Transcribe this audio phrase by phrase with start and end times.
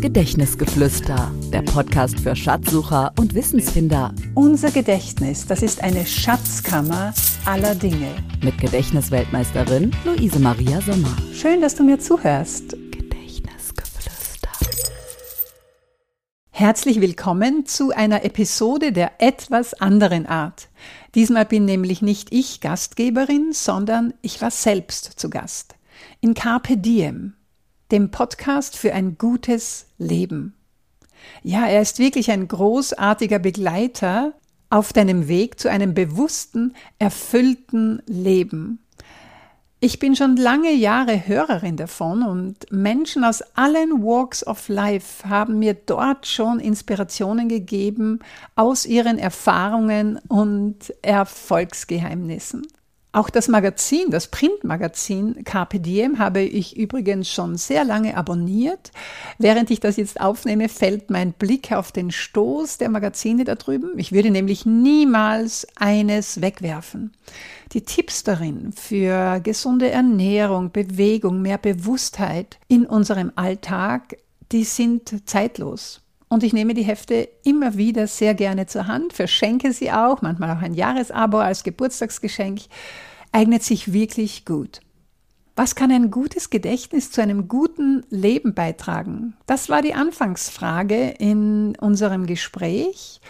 [0.00, 4.14] Gedächtnisgeflüster, der Podcast für Schatzsucher und Wissensfinder.
[4.36, 7.12] Unser Gedächtnis, das ist eine Schatzkammer
[7.44, 8.14] aller Dinge.
[8.40, 11.16] Mit Gedächtnisweltmeisterin Luise Maria Sommer.
[11.34, 12.76] Schön, dass du mir zuhörst.
[12.92, 14.50] Gedächtnisgeflüster.
[16.50, 20.68] Herzlich willkommen zu einer Episode der etwas anderen Art.
[21.16, 25.74] Diesmal bin nämlich nicht ich Gastgeberin, sondern ich war selbst zu Gast.
[26.20, 27.34] In Carpe Diem,
[27.90, 30.54] dem Podcast für ein gutes Leben.
[31.42, 34.34] Ja, er ist wirklich ein großartiger Begleiter
[34.70, 38.80] auf deinem Weg zu einem bewussten, erfüllten Leben.
[39.80, 45.60] Ich bin schon lange Jahre Hörerin davon und Menschen aus allen Walks of Life haben
[45.60, 48.18] mir dort schon Inspirationen gegeben
[48.56, 52.66] aus ihren Erfahrungen und Erfolgsgeheimnissen.
[53.10, 58.92] Auch das Magazin, das Printmagazin Carpe Diem habe ich übrigens schon sehr lange abonniert.
[59.38, 63.98] Während ich das jetzt aufnehme, fällt mein Blick auf den Stoß der Magazine da drüben.
[63.98, 67.14] Ich würde nämlich niemals eines wegwerfen.
[67.72, 74.18] Die Tipps darin für gesunde Ernährung, Bewegung, mehr Bewusstheit in unserem Alltag,
[74.52, 76.02] die sind zeitlos.
[76.28, 80.56] Und ich nehme die Hefte immer wieder sehr gerne zur Hand, verschenke sie auch, manchmal
[80.56, 82.60] auch ein Jahresabo als Geburtstagsgeschenk,
[83.32, 84.80] eignet sich wirklich gut.
[85.56, 89.34] Was kann ein gutes Gedächtnis zu einem guten Leben beitragen?
[89.46, 93.20] Das war die Anfangsfrage in unserem Gespräch.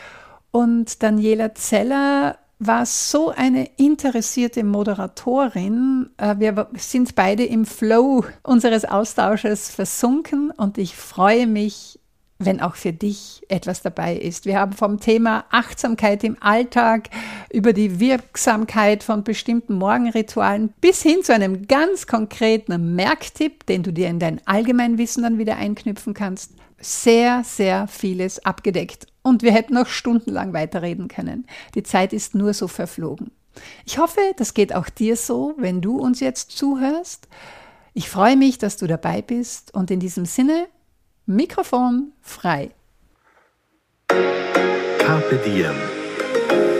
[0.50, 6.10] Und Daniela Zeller war so eine interessierte Moderatorin.
[6.16, 11.98] Äh, wir sind beide im Flow unseres Austausches versunken und ich freue mich
[12.38, 14.46] wenn auch für dich etwas dabei ist.
[14.46, 17.10] Wir haben vom Thema Achtsamkeit im Alltag
[17.52, 23.92] über die Wirksamkeit von bestimmten Morgenritualen bis hin zu einem ganz konkreten Merktipp, den du
[23.92, 29.06] dir in dein Allgemeinwissen dann wieder einknüpfen kannst, sehr, sehr vieles abgedeckt.
[29.22, 31.44] Und wir hätten noch stundenlang weiterreden können.
[31.74, 33.32] Die Zeit ist nur so verflogen.
[33.84, 37.26] Ich hoffe, das geht auch dir so, wenn du uns jetzt zuhörst.
[37.94, 40.68] Ich freue mich, dass du dabei bist und in diesem Sinne
[41.30, 42.70] Mikrofon frei.
[44.98, 45.74] Carpe Diem,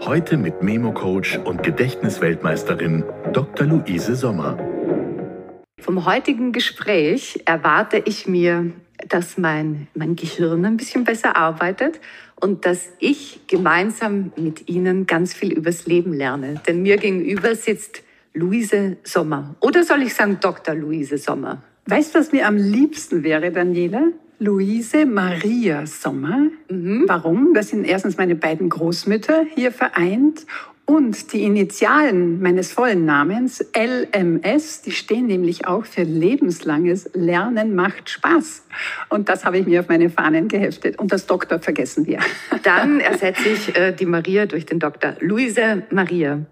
[0.00, 3.66] Heute mit Memo-Coach und Gedächtnisweltmeisterin Dr.
[3.66, 4.56] Luise Sommer.
[5.80, 8.70] Vom heutigen Gespräch erwarte ich mir,
[9.08, 12.00] dass mein, mein Gehirn ein bisschen besser arbeitet
[12.40, 16.60] und dass ich gemeinsam mit Ihnen ganz viel übers Leben lerne.
[16.66, 19.56] Denn mir gegenüber sitzt Luise Sommer.
[19.60, 20.76] Oder soll ich sagen Dr.
[20.76, 21.62] Luise Sommer?
[21.86, 24.12] Weißt du, was mir am liebsten wäre, Daniela?
[24.40, 26.48] Luise Maria Sommer.
[26.70, 27.04] Mhm.
[27.06, 27.54] Warum?
[27.54, 30.46] Das sind erstens meine beiden Großmütter hier vereint
[30.88, 38.08] und die Initialen meines vollen Namens, LMS, die stehen nämlich auch für lebenslanges Lernen macht
[38.08, 38.64] Spaß.
[39.10, 40.98] Und das habe ich mir auf meine Fahnen geheftet.
[40.98, 42.20] Und das Doktor vergessen wir.
[42.62, 45.16] Dann ersetze ich äh, die Maria durch den Doktor.
[45.20, 46.46] Luise Maria.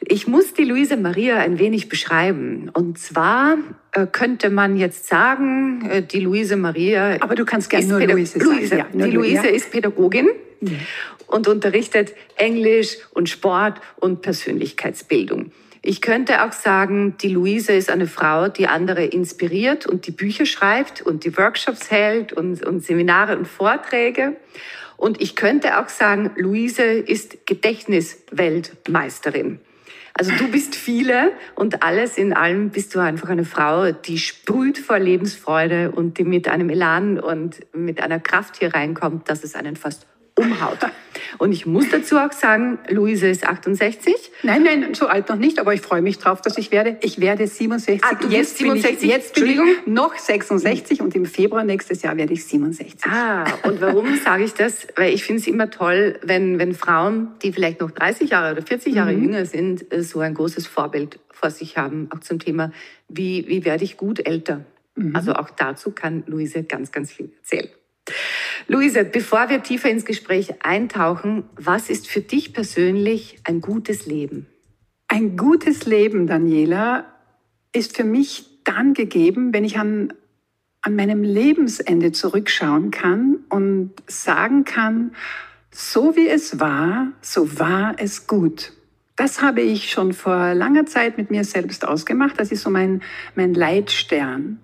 [0.00, 2.72] Ich muss die Luise Maria ein wenig beschreiben.
[2.74, 3.58] Und zwar
[3.92, 7.18] äh, könnte man jetzt sagen, äh, die Luise Maria.
[7.20, 8.56] Aber du kannst gerne nur Luise sagen.
[8.56, 8.76] Luise.
[8.76, 9.54] Ja, die Luise ja.
[9.54, 10.26] ist Pädagogin.
[10.62, 10.72] Ja
[11.28, 15.52] und unterrichtet Englisch und Sport und Persönlichkeitsbildung.
[15.82, 20.44] Ich könnte auch sagen, die Luise ist eine Frau, die andere inspiriert und die Bücher
[20.44, 24.34] schreibt und die Workshops hält und, und Seminare und Vorträge.
[24.96, 29.60] Und ich könnte auch sagen, Luise ist Gedächtnisweltmeisterin.
[30.14, 34.76] Also du bist viele und alles in allem bist du einfach eine Frau, die sprüht
[34.76, 39.54] vor Lebensfreude und die mit einem Elan und mit einer Kraft hier reinkommt, dass es
[39.54, 40.78] einen fast umhaut.
[41.36, 44.14] Und ich muss dazu auch sagen, Luise ist 68.
[44.42, 46.96] Nein, nein, so alt noch nicht, aber ich freue mich drauf, dass ich werde.
[47.02, 48.02] Ich werde 67.
[48.04, 49.00] Ah, du jetzt 67?
[49.00, 53.04] Bin ich, jetzt bin ich noch 66 und im Februar nächstes Jahr werde ich 67.
[53.04, 54.86] Ah, und warum sage ich das?
[54.96, 58.62] Weil ich finde es immer toll, wenn, wenn Frauen, die vielleicht noch 30 Jahre oder
[58.62, 59.24] 40 Jahre mhm.
[59.24, 62.72] jünger sind, äh, so ein großes Vorbild vor sich haben, auch zum Thema,
[63.08, 64.64] wie, wie werde ich gut älter?
[64.94, 65.14] Mhm.
[65.14, 67.68] Also auch dazu kann Luise ganz, ganz viel erzählen.
[68.66, 74.46] Luise, bevor wir tiefer ins Gespräch eintauchen, was ist für dich persönlich ein gutes Leben?
[75.08, 77.06] Ein gutes Leben, Daniela,
[77.72, 80.12] ist für mich dann gegeben, wenn ich an
[80.80, 85.12] an meinem Lebensende zurückschauen kann und sagen kann,
[85.70, 88.72] so wie es war, so war es gut.
[89.16, 92.38] Das habe ich schon vor langer Zeit mit mir selbst ausgemacht.
[92.38, 93.02] Das ist so mein,
[93.34, 94.60] mein Leitstern.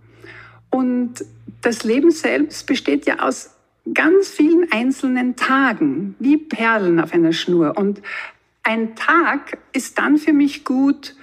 [0.75, 1.25] Und
[1.63, 3.51] das Leben selbst besteht ja aus
[3.95, 7.79] ganz vielen einzelnen Tagen, wie Perlen auf einer Schnur.
[7.79, 8.03] Und
[8.65, 11.15] ein Tag ist dann für mich gut,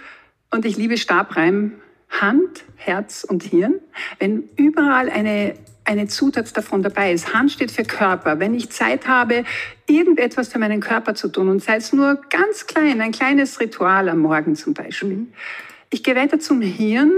[0.52, 1.74] und ich liebe Stabreim,
[2.10, 3.82] Hand, Herz und Hirn,
[4.20, 7.34] wenn überall eine, eine Zutat davon dabei ist.
[7.34, 8.40] Hand steht für Körper.
[8.40, 9.44] Wenn ich Zeit habe,
[9.86, 14.08] irgendetwas für meinen Körper zu tun und sei es nur ganz klein, ein kleines Ritual
[14.08, 15.28] am Morgen zum Beispiel.
[15.90, 17.12] Ich gehe weiter zum Hirn,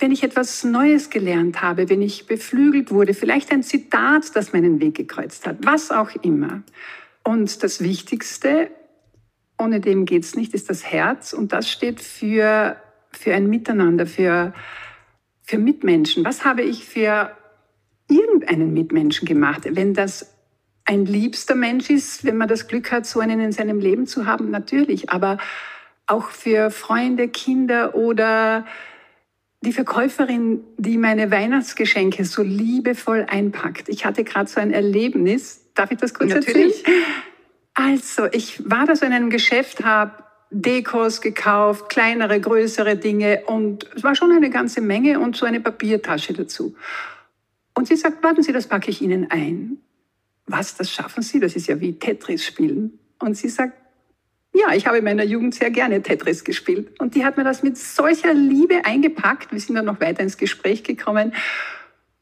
[0.00, 4.80] wenn ich etwas Neues gelernt habe, wenn ich beflügelt wurde, vielleicht ein Zitat, das meinen
[4.80, 6.62] Weg gekreuzt hat, was auch immer.
[7.22, 8.70] Und das Wichtigste,
[9.58, 12.76] ohne dem geht's nicht, ist das Herz und das steht für,
[13.12, 14.54] für ein Miteinander, für,
[15.42, 16.24] für Mitmenschen.
[16.24, 17.36] Was habe ich für
[18.08, 19.62] irgendeinen Mitmenschen gemacht?
[19.64, 20.34] Wenn das
[20.86, 24.26] ein liebster Mensch ist, wenn man das Glück hat, so einen in seinem Leben zu
[24.26, 25.38] haben, natürlich, aber
[26.06, 28.66] auch für Freunde, Kinder oder
[29.62, 33.88] die Verkäuferin, die meine Weihnachtsgeschenke so liebevoll einpackt.
[33.88, 35.66] Ich hatte gerade so ein Erlebnis.
[35.74, 36.78] Darf ich das kurz Natürlich.
[36.78, 37.04] erzählen?
[37.74, 43.86] Also, ich war da so in einem Geschäft, habe Dekos gekauft, kleinere, größere Dinge und
[43.94, 46.74] es war schon eine ganze Menge und so eine Papiertasche dazu.
[47.74, 49.78] Und sie sagt, warten Sie, das packe ich Ihnen ein.
[50.46, 51.38] Was, das schaffen Sie?
[51.38, 52.98] Das ist ja wie Tetris spielen.
[53.20, 53.79] Und sie sagt,
[54.52, 56.98] ja, ich habe in meiner Jugend sehr gerne Tetris gespielt.
[57.00, 59.52] Und die hat mir das mit solcher Liebe eingepackt.
[59.52, 61.32] Wir sind dann noch weiter ins Gespräch gekommen.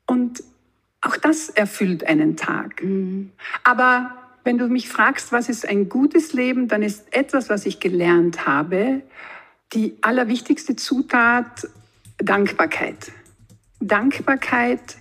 [0.06, 0.42] Und
[1.00, 2.82] auch das erfüllt einen Tag.
[2.82, 3.30] Mhm.
[3.64, 4.14] Aber
[4.44, 8.46] wenn du mich fragst, was ist ein gutes Leben, dann ist etwas, was ich gelernt
[8.46, 9.02] habe,
[9.72, 11.68] die allerwichtigste Zutat
[12.18, 13.12] Dankbarkeit.
[13.80, 14.96] Dankbarkeit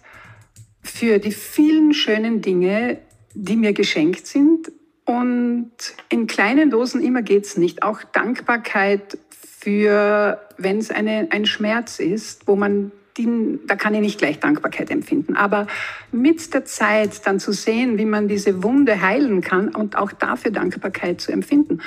[0.82, 3.00] für die vielen schönen Dinge,
[3.34, 4.72] die mir geschenkt sind.
[5.08, 5.72] Und
[6.10, 7.82] in kleinen Dosen immer geht's nicht.
[7.82, 14.20] Auch Dankbarkeit für, wenn es ein Schmerz ist, wo man die, da kann ich nicht
[14.20, 15.38] gleich Dankbarkeit empfinden.
[15.38, 15.68] Aber
[16.12, 20.52] mit der Zeit dann zu sehen, wie man diese Wunde heilen kann und auch dafür
[20.52, 21.82] Dankbarkeit zu empfinden,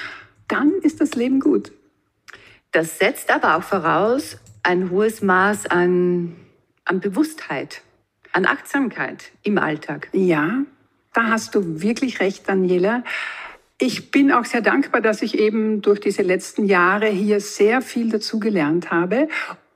[0.48, 1.72] dann ist das Leben gut.
[2.72, 6.36] Das setzt aber auch voraus ein hohes Maß an,
[6.86, 7.82] an Bewusstheit,
[8.32, 10.08] an Achtsamkeit im Alltag.
[10.12, 10.62] Ja,
[11.12, 13.04] da hast du wirklich recht, Daniela.
[13.78, 18.10] Ich bin auch sehr dankbar, dass ich eben durch diese letzten Jahre hier sehr viel
[18.10, 19.28] dazugelernt habe.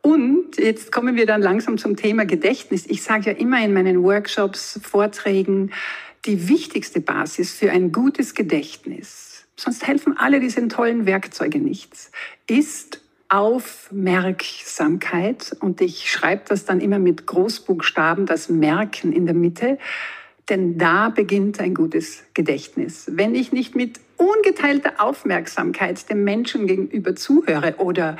[0.02, 2.84] Und jetzt kommen wir dann langsam zum Thema Gedächtnis.
[2.86, 5.70] Ich sage ja immer in meinen Workshops, Vorträgen,
[6.26, 12.10] die wichtigste Basis für ein gutes Gedächtnis, sonst helfen alle diese tollen Werkzeuge nichts,
[12.48, 15.56] ist Aufmerksamkeit.
[15.60, 19.78] Und ich schreibe das dann immer mit Großbuchstaben, das Merken in der Mitte.
[20.48, 23.10] Denn da beginnt ein gutes Gedächtnis.
[23.10, 28.16] Wenn ich nicht mit ungeteilter Aufmerksamkeit dem Menschen gegenüber zuhöre oder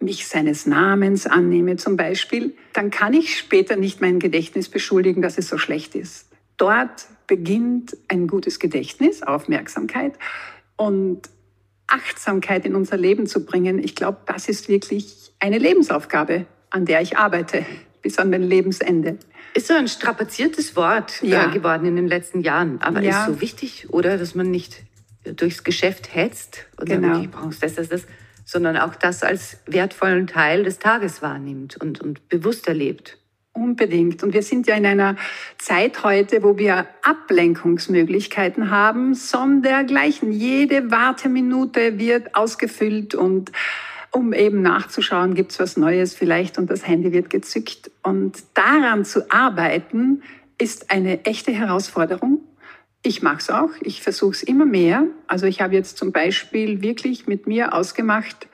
[0.00, 5.38] mich seines Namens annehme zum Beispiel, dann kann ich später nicht mein Gedächtnis beschuldigen, dass
[5.38, 6.28] es so schlecht ist.
[6.56, 10.14] Dort beginnt ein gutes Gedächtnis, Aufmerksamkeit
[10.76, 11.22] und
[11.86, 13.78] Achtsamkeit in unser Leben zu bringen.
[13.78, 17.64] Ich glaube, das ist wirklich eine Lebensaufgabe, an der ich arbeite
[18.02, 19.18] bis an mein Lebensende.
[19.54, 21.46] Ist so ein strapaziertes Wort äh, Ja.
[21.46, 23.10] geworden in den letzten Jahren, aber Ja.
[23.20, 24.16] ist so wichtig, oder?
[24.18, 24.82] Dass man nicht
[25.24, 27.14] durchs Geschäft hetzt und Genau.
[27.14, 28.06] sagt, ich brauche das, das, das,
[28.44, 33.18] sondern auch das als wertvollen Teil des Tages wahrnimmt und, und bewusst erlebt.
[33.54, 34.22] Unbedingt.
[34.22, 35.16] Und wir sind ja in einer
[35.58, 40.32] Zeit heute, wo wir Ablenkungsmöglichkeiten haben, sondergleichen.
[40.32, 43.52] Jede Warteminute wird ausgefüllt und
[44.12, 47.90] um eben nachzuschauen, gibt's was Neues vielleicht und das Handy wird gezückt.
[48.02, 50.22] Und daran zu arbeiten,
[50.58, 52.40] ist eine echte Herausforderung.
[53.02, 55.06] Ich mache es auch, ich versuche es immer mehr.
[55.26, 58.46] Also ich habe jetzt zum Beispiel wirklich mit mir ausgemacht,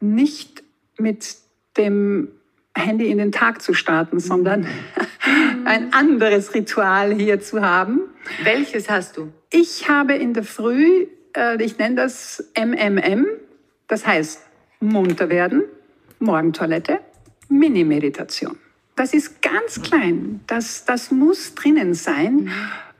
[0.00, 0.62] nicht
[0.98, 1.36] mit
[1.76, 2.28] dem
[2.76, 4.66] Handy in den Tag zu starten, sondern
[5.64, 8.00] ein anderes Ritual hier zu haben.
[8.42, 9.32] Welches hast du?
[9.50, 11.06] Ich habe in der Früh,
[11.36, 13.26] äh, ich nenne das MMM,
[13.86, 14.42] das heißt
[14.84, 15.64] munter werden,
[16.18, 17.00] Morgentoilette,
[17.48, 18.56] Mini-Meditation.
[18.96, 22.50] Das ist ganz klein, das, das muss drinnen sein.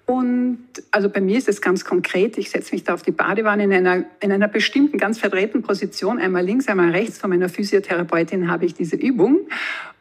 [0.07, 0.59] Und
[0.91, 3.73] also bei mir ist es ganz konkret, ich setze mich da auf die Badewanne in
[3.73, 7.19] einer, in einer bestimmten, ganz verdrehten Position, einmal links, einmal rechts.
[7.19, 9.41] Von meiner Physiotherapeutin habe ich diese Übung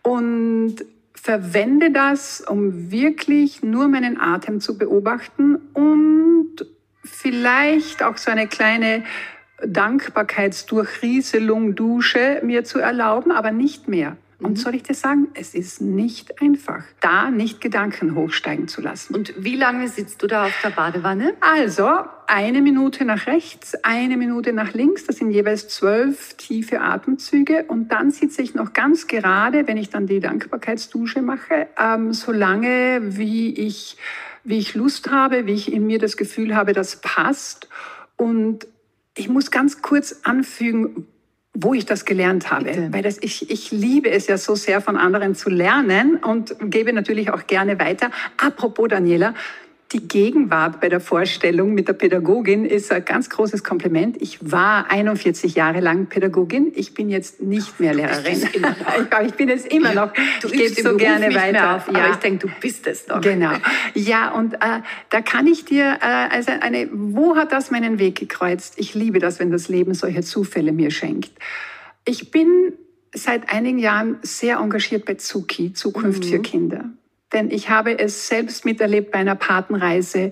[0.01, 6.49] und verwende das, um wirklich nur meinen Atem zu beobachten und
[7.05, 9.03] vielleicht auch so eine kleine
[9.65, 14.17] Dankbarkeitsdurchrieselung, Dusche mir zu erlauben, aber nicht mehr.
[14.43, 19.15] Und soll ich dir sagen, es ist nicht einfach, da nicht Gedanken hochsteigen zu lassen.
[19.15, 21.33] Und wie lange sitzt du da auf der Badewanne?
[21.39, 21.89] Also
[22.27, 25.05] eine Minute nach rechts, eine Minute nach links.
[25.05, 27.65] Das sind jeweils zwölf tiefe Atemzüge.
[27.69, 32.33] Und dann sitze ich noch ganz gerade, wenn ich dann die Dankbarkeitsdusche mache, ähm, so
[32.33, 33.95] lange, wie ich,
[34.43, 37.69] wie ich Lust habe, wie ich in mir das Gefühl habe, das passt.
[38.17, 38.67] Und
[39.15, 41.07] ich muss ganz kurz anfügen,
[41.53, 42.65] wo ich das gelernt habe.
[42.65, 42.87] Bitte.
[42.91, 46.93] Weil das, ich, ich liebe es ja so sehr, von anderen zu lernen und gebe
[46.93, 48.09] natürlich auch gerne weiter.
[48.37, 49.35] Apropos Daniela,
[49.93, 54.19] die Gegenwart bei der Vorstellung mit der Pädagogin ist ein ganz großes Kompliment.
[54.21, 56.71] Ich war 41 Jahre lang Pädagogin.
[56.75, 58.41] Ich bin jetzt nicht mehr Lehrerin.
[59.25, 60.11] ich bin es immer noch.
[60.41, 61.75] Du ich gebe so gerne weiter.
[61.75, 61.99] Auf, ja.
[61.99, 63.21] Aber ich denke, du bist es doch.
[63.21, 63.53] Genau.
[63.93, 68.15] Ja, und äh, da kann ich dir, äh, also eine, wo hat das meinen Weg
[68.17, 68.73] gekreuzt?
[68.77, 71.31] Ich liebe das, wenn das Leben solche Zufälle mir schenkt.
[72.05, 72.73] Ich bin
[73.13, 76.27] seit einigen Jahren sehr engagiert bei Zuki, Zukunft mhm.
[76.27, 76.89] für Kinder.
[77.33, 80.31] Denn ich habe es selbst miterlebt bei einer Patenreise,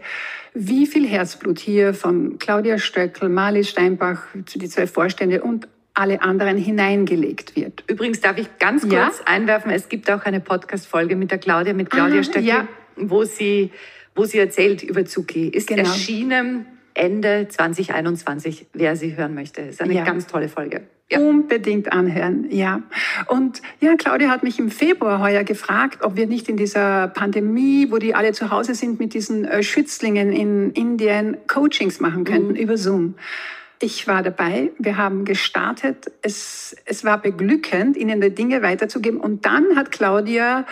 [0.54, 6.58] wie viel Herzblut hier von Claudia Stöckel, Marlies Steinbach, die zwei Vorstände und alle anderen
[6.58, 7.84] hineingelegt wird.
[7.88, 9.26] Übrigens darf ich ganz kurz ja?
[9.26, 12.68] einwerfen, es gibt auch eine Podcast-Folge mit der Claudia, mit Claudia ah, Stöckel, ja.
[12.96, 13.72] wo, sie,
[14.16, 15.50] wo sie erzählt über Zuki.
[15.50, 15.84] Ist genau.
[15.84, 19.62] erschienen Ende 2021, wer sie hören möchte.
[19.62, 20.04] Ist eine ja.
[20.04, 20.82] ganz tolle Folge.
[21.12, 21.20] Ja.
[21.20, 22.84] Unbedingt anhören, ja.
[23.28, 27.88] Und ja, Claudia hat mich im Februar heuer gefragt, ob wir nicht in dieser Pandemie,
[27.90, 32.54] wo die alle zu Hause sind, mit diesen äh, Schützlingen in Indien Coachings machen könnten
[32.54, 32.56] mhm.
[32.56, 33.16] über Zoom.
[33.82, 36.12] Ich war dabei, wir haben gestartet.
[36.22, 39.20] Es, es war beglückend, ihnen die Dinge weiterzugeben.
[39.20, 40.66] Und dann hat Claudia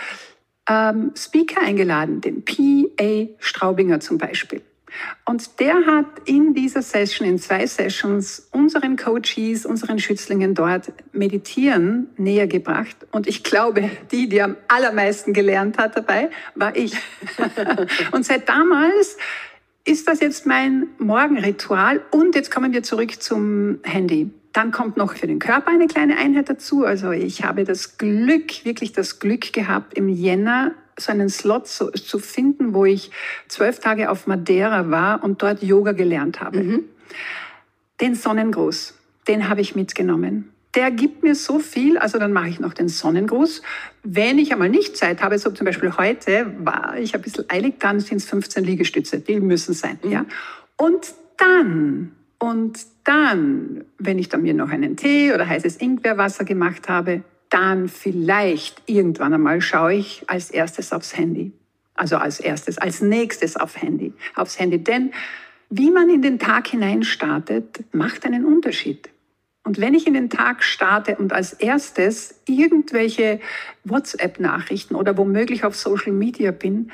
[0.68, 3.26] ähm, Speaker eingeladen, den P.A.
[3.40, 4.62] Straubinger zum Beispiel.
[5.24, 12.08] Und der hat in dieser Session, in zwei Sessions, unseren Coaches, unseren Schützlingen dort Meditieren
[12.16, 12.96] näher gebracht.
[13.12, 16.94] Und ich glaube, die, die am allermeisten gelernt hat dabei, war ich.
[18.12, 19.16] Und seit damals
[19.84, 22.02] ist das jetzt mein Morgenritual.
[22.10, 24.30] Und jetzt kommen wir zurück zum Handy.
[24.52, 26.84] Dann kommt noch für den Körper eine kleine Einheit dazu.
[26.84, 31.90] Also ich habe das Glück, wirklich das Glück gehabt, im Jänner so einen Slot zu,
[31.90, 33.10] zu finden, wo ich
[33.48, 36.62] zwölf Tage auf Madeira war und dort Yoga gelernt habe.
[36.62, 36.84] Mhm.
[38.00, 38.94] Den Sonnengruß,
[39.28, 40.52] den habe ich mitgenommen.
[40.74, 43.62] Der gibt mir so viel, also dann mache ich noch den Sonnengruß.
[44.04, 47.74] Wenn ich einmal nicht Zeit habe, so zum Beispiel heute, war ich ein bisschen eilig,
[47.80, 49.98] dann sind es 15 Liegestütze, die müssen sein.
[50.02, 50.10] Mhm.
[50.10, 50.26] Ja.
[50.76, 56.88] Und dann, und dann, wenn ich dann mir noch einen Tee oder heißes Ingwerwasser gemacht
[56.88, 61.52] habe, dann vielleicht irgendwann einmal schaue ich als erstes aufs Handy.
[61.94, 64.78] Also als erstes, als nächstes auf Handy, aufs Handy.
[64.78, 65.12] Denn
[65.68, 69.10] wie man in den Tag hinein startet, macht einen Unterschied.
[69.64, 73.40] Und wenn ich in den Tag starte und als erstes irgendwelche
[73.84, 76.90] WhatsApp-Nachrichten oder womöglich auf Social Media bin,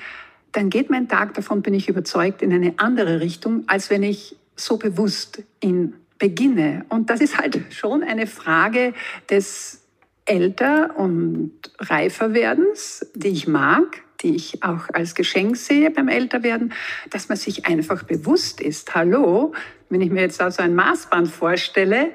[0.53, 4.37] dann geht mein Tag, davon bin ich überzeugt, in eine andere Richtung, als wenn ich
[4.57, 6.85] so bewusst ihn beginne.
[6.89, 8.95] Und das ist halt schon eine Frage
[9.31, 9.86] des
[10.27, 16.73] älter und reifer werdens, die ich mag, die ich auch als Geschenk sehe beim Älterwerden,
[17.11, 19.53] dass man sich einfach bewusst ist, hallo,
[19.89, 22.11] wenn ich mir jetzt also ein Maßband vorstelle,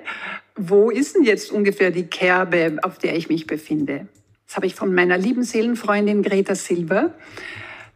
[0.55, 4.07] wo ist denn jetzt ungefähr die Kerbe, auf der ich mich befinde?
[4.45, 7.13] Das habe ich von meiner lieben Seelenfreundin Greta Silber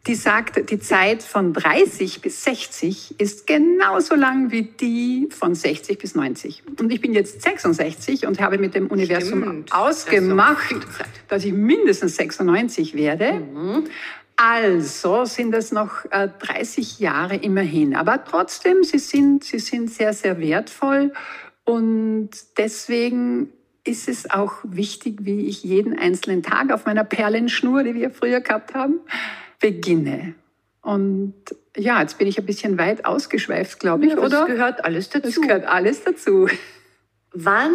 [0.07, 5.97] die sagt, die Zeit von 30 bis 60 ist genauso lang wie die von 60
[5.97, 6.63] bis 90.
[6.79, 9.73] Und ich bin jetzt 66 und habe mit dem Universum Stimmt.
[9.73, 13.33] ausgemacht, das dass ich mindestens 96 werde.
[13.33, 13.85] Mhm.
[14.35, 17.95] Also sind es noch 30 äh, Jahre immerhin.
[17.95, 21.13] Aber trotzdem, sie sind, sie sind sehr, sehr wertvoll.
[21.63, 23.49] Und deswegen
[23.85, 28.41] ist es auch wichtig, wie ich jeden einzelnen Tag auf meiner Perlenschnur, die wir früher
[28.41, 28.99] gehabt haben,
[29.65, 30.35] beginne.
[30.81, 31.33] Und
[31.75, 34.29] ja, jetzt bin ich ein bisschen weit ausgeschweift, glaube ich, ja, oder?
[34.29, 35.27] Das gehört alles dazu.
[35.27, 36.47] Das gehört alles dazu.
[37.33, 37.73] Wann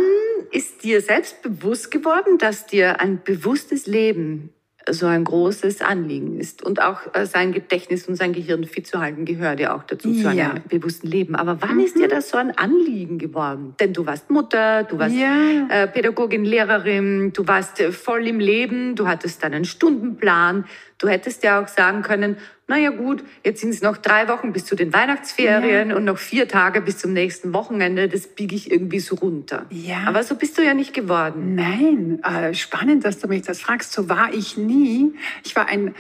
[0.53, 4.55] ist dir selbst bewusst geworden, dass dir ein bewusstes Leben
[4.89, 6.63] so ein großes Anliegen ist.
[6.63, 10.09] Und auch äh, sein Gedächtnis und sein Gehirn fit zu halten, gehört ja auch dazu,
[10.11, 10.23] ja.
[10.23, 11.35] zu einem bewussten Leben.
[11.37, 11.85] Aber wann mhm.
[11.85, 13.75] ist dir das so ein Anliegen geworden?
[13.81, 15.67] Denn du warst Mutter, du warst ja.
[15.69, 20.65] äh, Pädagogin, Lehrerin, du warst äh, voll im Leben, du hattest deinen Stundenplan.
[20.99, 22.37] Du hättest ja auch sagen können,
[22.71, 25.97] naja gut, jetzt sind es noch drei Wochen bis zu den Weihnachtsferien ja.
[25.97, 29.67] und noch vier Tage bis zum nächsten Wochenende, das biege ich irgendwie so runter.
[29.71, 30.05] Ja.
[30.07, 31.57] Aber so bist du ja nicht geworden.
[31.57, 33.93] Nein, äh, spannend, dass du mich das fragst.
[33.93, 35.13] So war ich nie.
[35.45, 35.97] Ich war ein,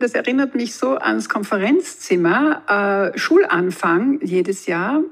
[0.00, 5.04] das erinnert mich so ans Konferenzzimmer, äh, Schulanfang jedes Jahr.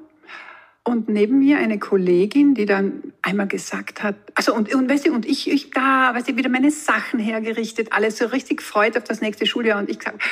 [0.83, 5.13] Und neben mir eine Kollegin, die dann einmal gesagt hat, also und, und, weißt du,
[5.13, 9.05] und ich, ich da, weißt du, wieder meine Sachen hergerichtet, alles so richtig freut auf
[9.05, 10.23] das nächste Schuljahr und ich gesagt,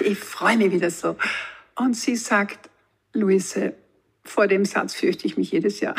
[0.00, 1.16] ich freue mich wieder so.
[1.76, 2.70] Und sie sagt,
[3.12, 3.74] Luise,
[4.24, 5.94] vor dem Satz fürchte ich mich jedes Jahr.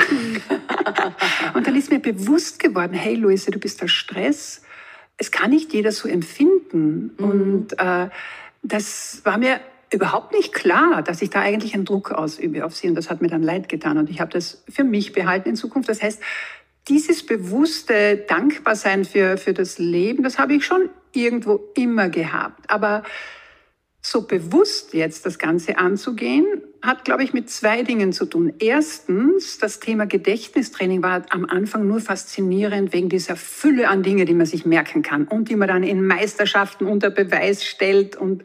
[1.54, 4.64] und dann ist mir bewusst geworden, hey Luise, du bist der Stress.
[5.18, 7.12] Es kann nicht jeder so empfinden.
[7.18, 7.26] Mhm.
[7.26, 8.10] Und äh,
[8.64, 9.60] das war mir
[9.94, 13.22] überhaupt nicht klar, dass ich da eigentlich einen Druck ausübe auf sie und das hat
[13.22, 15.90] mir dann leid getan und ich habe das für mich behalten in Zukunft.
[15.90, 16.22] Das heißt,
[16.88, 22.70] dieses bewusste Dankbarsein für, für das Leben, das habe ich schon irgendwo immer gehabt.
[22.70, 23.04] Aber
[24.06, 26.46] so bewusst jetzt das Ganze anzugehen,
[26.82, 28.52] hat, glaube ich, mit zwei Dingen zu tun.
[28.60, 34.34] Erstens, das Thema Gedächtnistraining war am Anfang nur faszinierend wegen dieser Fülle an Dingen, die
[34.34, 38.44] man sich merken kann und die man dann in Meisterschaften unter Beweis stellt und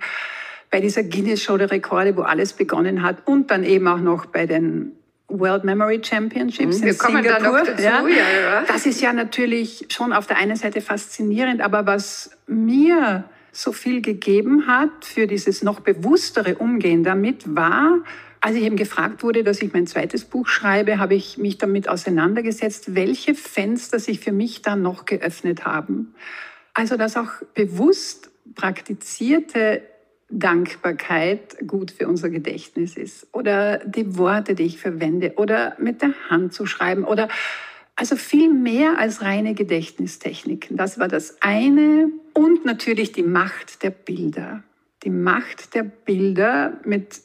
[0.70, 4.26] bei dieser Guinness Show der Rekorde, wo alles begonnen hat und dann eben auch noch
[4.26, 4.92] bei den
[5.28, 7.42] World Memory Championships Wir in kommen Singapur.
[7.42, 8.08] da noch dazu, ja.
[8.08, 8.64] ja, ja.
[8.66, 14.00] Das ist ja natürlich schon auf der einen Seite faszinierend, aber was mir so viel
[14.00, 17.98] gegeben hat für dieses noch bewusstere Umgehen damit war,
[18.40, 21.88] als ich eben gefragt wurde, dass ich mein zweites Buch schreibe, habe ich mich damit
[21.88, 26.14] auseinandergesetzt, welche Fenster sich für mich dann noch geöffnet haben.
[26.72, 29.82] Also dass auch bewusst praktizierte
[30.30, 36.12] Dankbarkeit gut für unser Gedächtnis ist oder die Worte, die ich verwende oder mit der
[36.28, 37.28] Hand zu schreiben oder
[37.96, 40.76] also viel mehr als reine Gedächtnistechniken.
[40.76, 44.62] Das war das eine und natürlich die Macht der Bilder.
[45.02, 47.20] Die Macht der Bilder, mit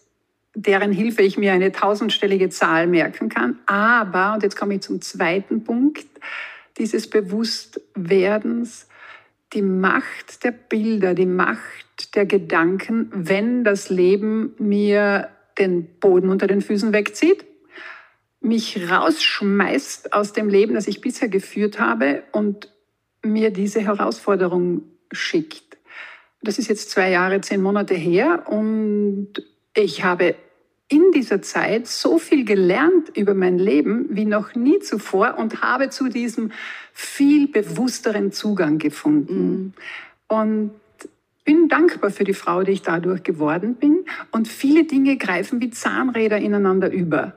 [0.56, 3.60] deren Hilfe ich mir eine tausendstellige Zahl merken kann.
[3.66, 6.08] Aber, und jetzt komme ich zum zweiten Punkt,
[6.78, 8.88] dieses Bewusstwerdens,
[9.54, 16.48] die Macht der Bilder, die Macht der Gedanken, wenn das Leben mir den Boden unter
[16.48, 17.46] den Füßen wegzieht,
[18.42, 22.70] mich rausschmeißt aus dem Leben, das ich bisher geführt habe und
[23.24, 25.78] mir diese Herausforderung schickt.
[26.42, 29.30] Das ist jetzt zwei Jahre, zehn Monate her und
[29.76, 30.36] ich habe
[30.90, 35.89] in dieser Zeit so viel gelernt über mein Leben wie noch nie zuvor und habe
[35.89, 36.52] zu diesem
[36.93, 39.52] viel bewussteren Zugang gefunden.
[39.52, 39.74] Mhm.
[40.28, 40.72] Und
[41.46, 44.06] bin dankbar für die Frau, die ich dadurch geworden bin.
[44.32, 47.34] Und viele Dinge greifen wie Zahnräder ineinander über.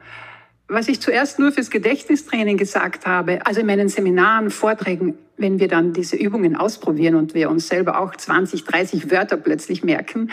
[0.69, 5.69] Was ich zuerst nur fürs Gedächtnistraining gesagt habe, also in meinen Seminaren, Vorträgen, wenn wir
[5.69, 10.31] dann diese Übungen ausprobieren und wir uns selber auch 20, 30 Wörter plötzlich merken,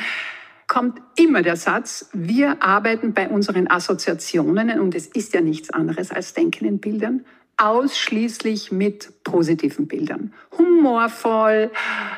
[0.67, 6.11] kommt immer der Satz, wir arbeiten bei unseren Assoziationen, und es ist ja nichts anderes
[6.11, 7.25] als Denken in Bildern,
[7.57, 10.33] ausschließlich mit positiven Bildern.
[10.57, 11.71] Humorvoll,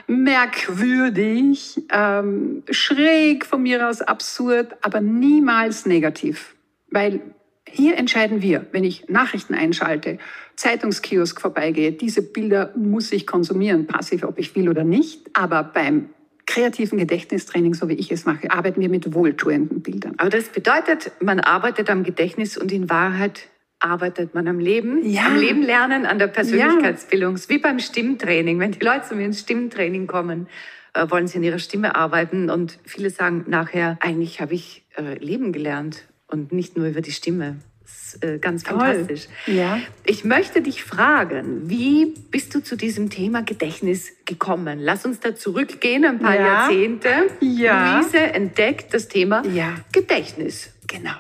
[0.08, 6.56] merkwürdig, ähm, schräg von mir aus absurd, aber niemals negativ.
[6.90, 7.22] Weil
[7.68, 10.18] hier entscheiden wir, wenn ich Nachrichten einschalte,
[10.56, 15.30] Zeitungskiosk vorbeigehe, diese Bilder muss ich konsumieren, passiv, ob ich will oder nicht.
[15.34, 16.10] Aber beim
[16.46, 20.14] kreativen Gedächtnistraining, so wie ich es mache, arbeiten wir mit wohltuenden Bildern.
[20.18, 25.28] Aber das bedeutet, man arbeitet am Gedächtnis und in Wahrheit arbeitet man am Leben, Ja.
[25.28, 27.38] am Leben lernen, an der Persönlichkeitsbildung.
[27.48, 28.60] Wie beim Stimmtraining.
[28.60, 30.48] Wenn die Leute zu mir ins Stimmtraining kommen,
[30.94, 35.16] äh, wollen sie an ihrer Stimme arbeiten und viele sagen nachher, eigentlich habe ich äh,
[35.24, 37.58] Leben gelernt und nicht nur über die Stimme.
[37.86, 38.80] Das ist äh, ganz Toll.
[38.80, 39.28] fantastisch.
[39.46, 39.80] Ja.
[40.06, 44.80] Ich möchte dich fragen, wie bist du zu diesem Thema Gedächtnis gekommen?
[44.80, 46.46] Lass uns da zurückgehen, ein paar Ja.
[46.46, 47.10] Jahrzehnte.
[47.42, 48.00] Ja.
[48.00, 49.76] Luise entdeckt das Thema Ja.
[49.92, 50.72] Gedächtnis.
[50.88, 51.14] Genau.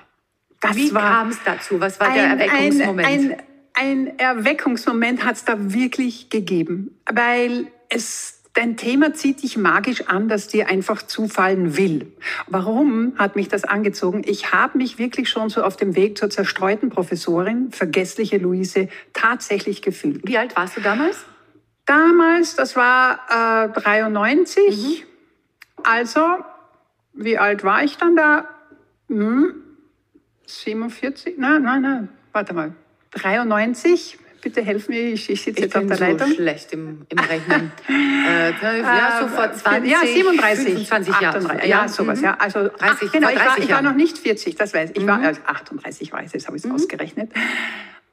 [0.59, 1.79] Das Wie kam es dazu?
[1.79, 3.07] Was war der ein, Erweckungsmoment?
[3.07, 3.31] Ein,
[3.73, 10.07] ein, ein Erweckungsmoment hat es da wirklich gegeben, weil es dein Thema zieht dich magisch
[10.07, 12.11] an, das dir einfach zufallen will.
[12.47, 14.23] Warum hat mich das angezogen?
[14.25, 19.81] Ich habe mich wirklich schon so auf dem Weg zur zerstreuten Professorin, vergessliche Luise, tatsächlich
[19.81, 20.27] gefühlt.
[20.27, 21.25] Wie alt warst du damals?
[21.85, 25.05] Damals, das war äh, 93.
[25.83, 26.21] Also,
[27.13, 28.47] wie alt war ich dann da?
[29.07, 29.53] Hm,
[30.47, 31.37] 47?
[31.37, 32.09] Nein, nein, nein.
[32.31, 32.73] Warte mal.
[33.11, 34.17] 93?
[34.45, 36.31] Bitte helf mir, ich, ich sitze jetzt auf bin der so Leitung.
[36.35, 37.71] schlecht im, im Rechnen.
[37.89, 41.35] äh, ja, so vor 20, ja, 37, 25 Jahren.
[41.37, 42.37] 38, ja, sowas, ja.
[42.37, 44.97] Also 30, ach, genau, ich, war, 30 ich war noch nicht 40, das weiß ich.
[44.97, 47.31] Ich war also 38 war ich, jetzt habe ich es ausgerechnet.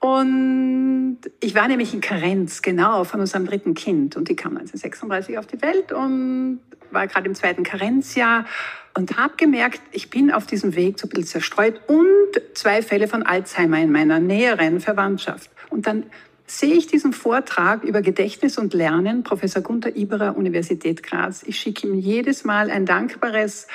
[0.01, 4.17] Und ich war nämlich in Karenz, genau, von unserem dritten Kind.
[4.17, 8.47] Und die kam 1936 auf die Welt und war gerade im zweiten Karenzjahr
[8.95, 13.07] und habe gemerkt, ich bin auf diesem Weg so ein bisschen zerstreut und zwei Fälle
[13.07, 15.51] von Alzheimer in meiner näheren Verwandtschaft.
[15.73, 16.05] Und dann
[16.47, 21.43] sehe ich diesen Vortrag über Gedächtnis und Lernen, Professor Gunther Iberer, Universität Graz.
[21.47, 23.67] Ich schicke ihm jedes Mal ein dankbares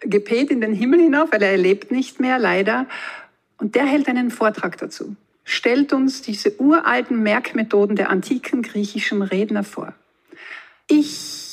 [0.00, 2.86] Gebet in den Himmel hinauf, weil er lebt nicht mehr, leider.
[3.58, 9.64] Und der hält einen Vortrag dazu, stellt uns diese uralten Merkmethoden der antiken griechischen Redner
[9.64, 9.92] vor.
[10.88, 11.49] Ich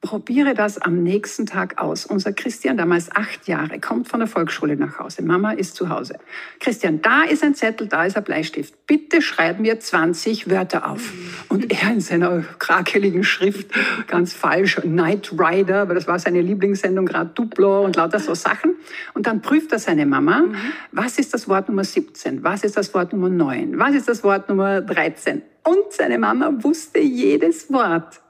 [0.00, 2.06] probiere das am nächsten Tag aus.
[2.06, 5.22] Unser Christian, damals acht Jahre, kommt von der Volksschule nach Hause.
[5.22, 6.18] Mama ist zu Hause.
[6.60, 8.86] Christian, da ist ein Zettel, da ist ein Bleistift.
[8.86, 11.12] Bitte schreib mir 20 Wörter auf.
[11.48, 13.70] Und er in seiner krakeligen Schrift,
[14.06, 18.76] ganz falsch, Knight Rider, weil das war seine Lieblingssendung, gerade Duplo und lauter so Sachen.
[19.14, 20.44] Und dann prüft er seine Mama,
[20.92, 22.44] was ist das Wort Nummer 17?
[22.44, 23.78] Was ist das Wort Nummer 9?
[23.78, 25.42] Was ist das Wort Nummer 13?
[25.64, 28.20] Und seine Mama wusste jedes Wort.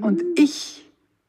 [0.00, 0.85] Und ich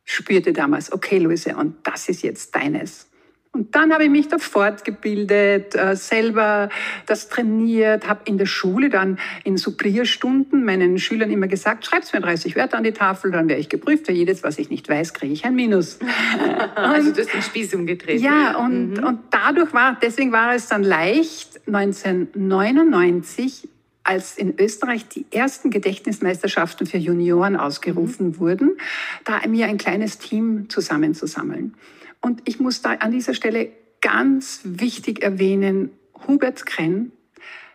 [0.07, 3.07] spürte damals, okay, Luise, und das ist jetzt deines.
[3.51, 6.69] Und dann habe ich mich da fortgebildet, äh, selber
[7.07, 12.21] das trainiert, habe in der Schule dann in Supplierstunden meinen Schülern immer gesagt, schreib's mir
[12.21, 14.05] 30 Wörter an die Tafel, dann werde ich geprüft.
[14.05, 15.97] Für jedes, was ich nicht weiß, kriege ich ein Minus.
[16.75, 18.21] also du hast den Spieß umgedreht.
[18.21, 19.03] Ja, und, mhm.
[19.03, 23.67] und dadurch war, deswegen war es dann leicht, 1999
[24.07, 28.39] als in Österreich die ersten Gedächtnismeisterschaften für Junioren ausgerufen mhm.
[28.39, 28.77] wurden,
[29.25, 31.75] da mir ein kleines Team zusammenzusammeln.
[32.21, 33.69] Und ich muss da an dieser Stelle
[34.01, 35.91] ganz wichtig erwähnen,
[36.27, 37.11] Hubert Krenn,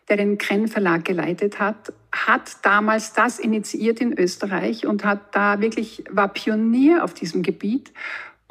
[0.09, 5.61] der den Krenn Verlag geleitet hat, hat damals das initiiert in Österreich und hat da
[5.61, 7.93] wirklich, war Pionier auf diesem Gebiet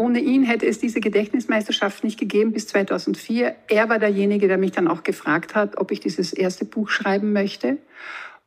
[0.01, 3.55] ohne ihn hätte es diese Gedächtnismeisterschaft nicht gegeben bis 2004.
[3.67, 7.33] Er war derjenige, der mich dann auch gefragt hat, ob ich dieses erste Buch schreiben
[7.33, 7.77] möchte.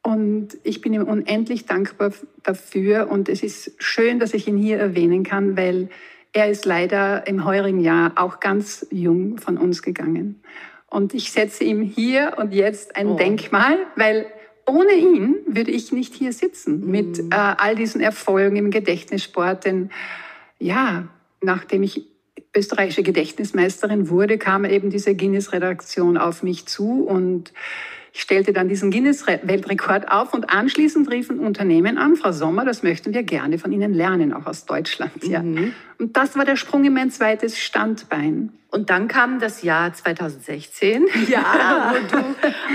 [0.02, 2.12] Und ich bin ihm unendlich dankbar
[2.42, 3.08] dafür.
[3.08, 5.90] Und es ist schön, dass ich ihn hier erwähnen kann, weil
[6.32, 10.42] er ist leider im heurigen Jahr auch ganz jung von uns gegangen.
[10.88, 13.16] Und ich setze ihm hier und jetzt ein oh.
[13.16, 14.26] Denkmal, weil
[14.66, 17.30] ohne ihn würde ich nicht hier sitzen mit mhm.
[17.30, 19.64] äh, all diesen Erfolgen im Gedächtnissport.
[19.64, 19.90] Denn
[20.58, 21.08] ja,
[21.44, 22.06] nachdem ich
[22.56, 27.52] österreichische Gedächtnismeisterin wurde, kam eben diese Guinness-Redaktion auf mich zu und
[28.14, 33.24] stellte dann diesen Guinness-Weltrekord auf und anschließend riefen Unternehmen an, Frau Sommer, das möchten wir
[33.24, 35.24] gerne von Ihnen lernen, auch aus Deutschland.
[35.24, 35.42] Ja.
[35.42, 35.74] Mhm.
[35.98, 38.52] Und das war der Sprung in mein zweites Standbein.
[38.74, 41.94] Und dann kam das Jahr 2016, ja.
[41.94, 42.24] wo du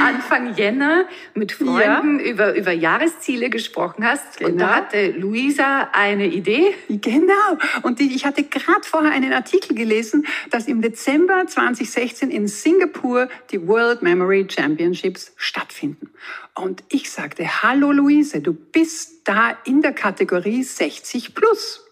[0.01, 2.25] Anfang Jänner mit Freunden ja.
[2.25, 4.37] über, über Jahresziele gesprochen hast.
[4.37, 4.49] Genau.
[4.49, 4.77] Und da genau.
[4.77, 6.73] hatte Luisa eine Idee.
[6.87, 7.57] Genau.
[7.81, 13.27] Und die, ich hatte gerade vorher einen Artikel gelesen, dass im Dezember 2016 in Singapur
[13.51, 16.11] die World Memory Championships stattfinden.
[16.55, 21.85] Und ich sagte, hallo Luise, du bist da in der Kategorie 60 plus.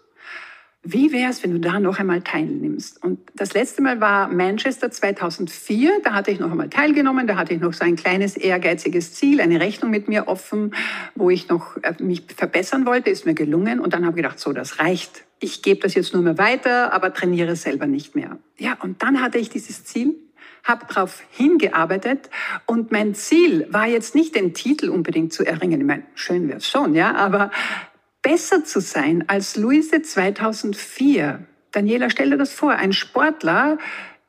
[0.90, 3.04] Wie wäre es, wenn du da noch einmal teilnimmst?
[3.04, 6.00] Und das letzte Mal war Manchester 2004.
[6.02, 7.28] Da hatte ich noch einmal teilgenommen.
[7.28, 10.74] Da hatte ich noch so ein kleines ehrgeiziges Ziel, eine Rechnung mit mir offen,
[11.14, 13.10] wo ich noch äh, mich verbessern wollte.
[13.10, 13.82] Ist mir gelungen.
[13.82, 15.26] Und dann habe ich gedacht, so, das reicht.
[15.42, 18.40] Ich gebe das jetzt nur mehr weiter, aber trainiere selber nicht mehr.
[18.58, 20.16] Ja, und dann hatte ich dieses Ziel
[20.64, 22.30] habe darauf hingearbeitet
[22.66, 25.80] und mein Ziel war jetzt nicht den Titel unbedingt zu erringen.
[25.80, 27.52] Ich meine, schön wäre es schon, ja, aber
[28.22, 31.46] besser zu sein als Luise 2004.
[31.72, 33.78] Daniela, stell dir das vor, ein Sportler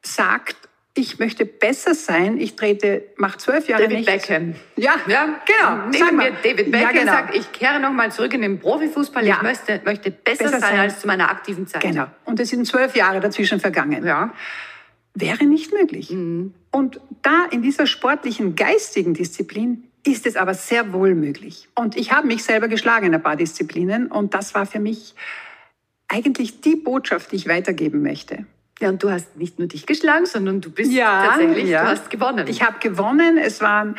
[0.02, 0.56] sagt,
[0.98, 4.06] ich möchte besser sein, ich trete, mach zwölf Jahre David nicht.
[4.06, 4.54] Beckham.
[4.76, 5.86] Ja, ja genau.
[5.88, 7.12] Nehmen wir David Beckham ja, genau.
[7.12, 9.36] sagt, ich kehre nochmal zurück in den Profifußball, ja.
[9.36, 11.82] ich möchte, möchte besser, besser sein, sein, als zu meiner aktiven Zeit.
[11.82, 12.06] Genau.
[12.24, 14.04] Und es sind zwölf Jahre dazwischen vergangen.
[14.04, 14.32] Ja.
[15.14, 16.10] Wäre nicht möglich.
[16.10, 16.54] Mhm.
[16.70, 21.68] Und da in dieser sportlichen, geistigen Disziplin ist es aber sehr wohl möglich.
[21.74, 25.14] Und ich habe mich selber geschlagen in ein paar Disziplinen und das war für mich
[26.08, 28.46] eigentlich die Botschaft, die ich weitergeben möchte.
[28.80, 31.82] Ja, und du hast nicht nur dich geschlagen, sondern du bist ja, tatsächlich, ja.
[31.82, 32.46] du hast gewonnen.
[32.48, 33.36] Ich habe gewonnen.
[33.36, 33.96] Es waren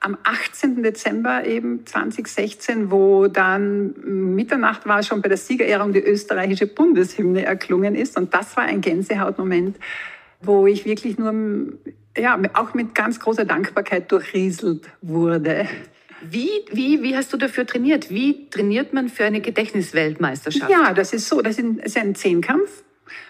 [0.00, 0.82] am 18.
[0.82, 3.94] Dezember eben 2016, wo dann
[4.34, 8.16] Mitternacht war schon bei der Siegerehrung die österreichische Bundeshymne erklungen ist.
[8.16, 9.76] Und das war ein Gänsehautmoment,
[10.42, 11.32] wo ich wirklich nur
[12.16, 15.68] ja, auch mit ganz großer Dankbarkeit durchrieselt wurde.
[16.22, 18.10] Wie, wie, wie hast du dafür trainiert?
[18.10, 20.70] Wie trainiert man für eine Gedächtnisweltmeisterschaft?
[20.70, 21.40] Ja, das ist so.
[21.40, 22.84] Das ist ein Zehnkampf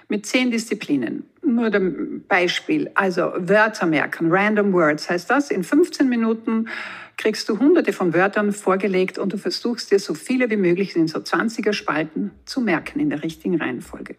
[0.09, 1.25] mit zehn Disziplinen.
[1.43, 2.91] Nur ein Beispiel.
[2.95, 5.51] Also Wörter merken, Random Words heißt das.
[5.51, 6.69] In 15 Minuten
[7.17, 11.07] kriegst du hunderte von Wörtern vorgelegt und du versuchst dir so viele wie möglich in
[11.07, 14.17] so 20er Spalten zu merken in der richtigen Reihenfolge.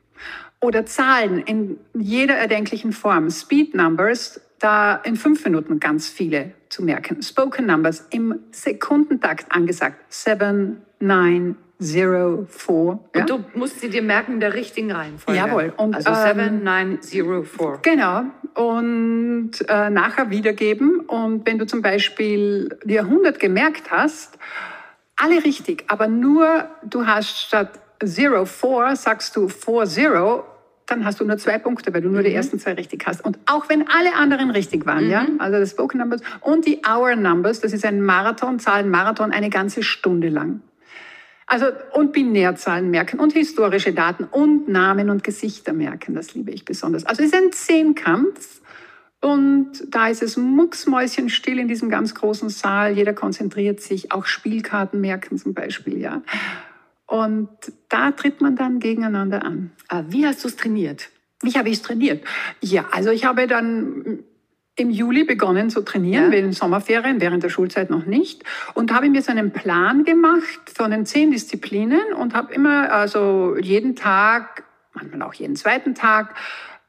[0.60, 3.30] Oder Zahlen in jeder erdenklichen Form.
[3.32, 7.22] Speed Numbers da in fünf Minuten ganz viele zu merken.
[7.22, 9.98] Spoken Numbers im Sekundentakt angesagt.
[10.10, 13.04] Seven, nine, zero, four.
[13.16, 13.22] Ja?
[13.22, 15.40] Und du musst sie dir merken in der richtigen Reihenfolge.
[15.40, 15.74] Jawohl.
[15.76, 17.80] Und, also seven, nine, zero, four.
[17.82, 18.26] Genau.
[18.54, 21.00] Und äh, nachher wiedergeben.
[21.00, 24.38] Und wenn du zum Beispiel dir 100 gemerkt hast,
[25.16, 30.46] alle richtig, aber nur du hast statt zero, four sagst du four, zero
[30.92, 33.24] dann hast du nur zwei Punkte, weil du nur die ersten zwei richtig hast.
[33.24, 37.16] Und auch wenn alle anderen richtig waren, ja, also das Spoken Numbers und die Hour
[37.16, 40.62] Numbers, das ist ein Marathon, Zahlenmarathon, eine ganze Stunde lang.
[41.48, 46.66] Also und Binärzahlen merken und historische Daten und Namen und Gesichter merken, das liebe ich
[46.66, 47.06] besonders.
[47.06, 48.62] Also es ist ein Zehnkampf
[49.22, 52.94] und da ist es mucksmäuschenstill in diesem ganz großen Saal.
[52.94, 56.22] Jeder konzentriert sich, auch Spielkarten merken zum Beispiel, ja.
[57.12, 57.50] Und
[57.90, 59.72] da tritt man dann gegeneinander an.
[59.90, 61.10] Ah, Wie hast du es trainiert?
[61.42, 62.24] Wie habe ich es trainiert?
[62.62, 64.20] Ja, also ich habe dann
[64.78, 66.32] im Juli begonnen zu trainieren, Ja.
[66.32, 68.46] während Sommerferien, während der Schulzeit noch nicht.
[68.76, 73.58] Und habe mir so einen Plan gemacht von den zehn Disziplinen und habe immer, also
[73.60, 76.34] jeden Tag, manchmal auch jeden zweiten Tag,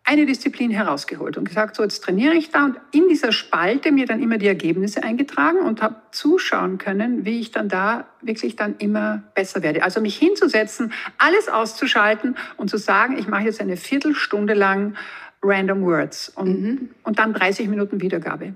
[0.04, 4.06] eine Disziplin herausgeholt und gesagt, so jetzt trainiere ich da und in dieser Spalte mir
[4.06, 8.76] dann immer die Ergebnisse eingetragen und habe zuschauen können, wie ich dann da wirklich dann
[8.78, 9.84] immer besser werde.
[9.84, 14.96] Also mich hinzusetzen, alles auszuschalten und zu sagen, ich mache jetzt eine Viertelstunde lang
[15.42, 18.54] Random Words und, und dann 30 Minuten Wiedergabe.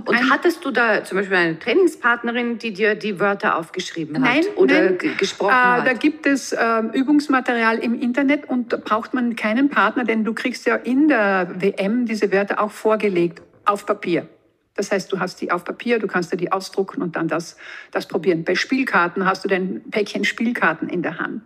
[0.00, 4.34] Und ein- hattest du da zum Beispiel eine Trainingspartnerin, die dir die Wörter aufgeschrieben hat
[4.34, 4.98] Nein, oder nein.
[4.98, 5.86] ge- gesprochen Äh, hat?
[5.86, 10.34] Da gibt es ähm, Übungsmaterial im Internet und da braucht man keinen Partner, denn du
[10.34, 14.28] kriegst ja in der WM diese Wörter auch vorgelegt auf Papier.
[14.76, 17.56] Das heißt, du hast die auf Papier, du kannst dir die ausdrucken und dann das,
[17.92, 18.42] das probieren.
[18.44, 21.42] Bei Spielkarten hast du dein Päckchen Spielkarten in der Hand.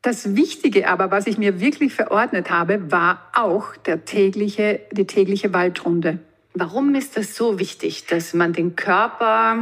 [0.00, 5.52] Das Wichtige aber, was ich mir wirklich verordnet habe, war auch der tägliche, die tägliche
[5.54, 6.18] Waldrunde.
[6.54, 9.56] Warum ist das so wichtig, dass man den Körper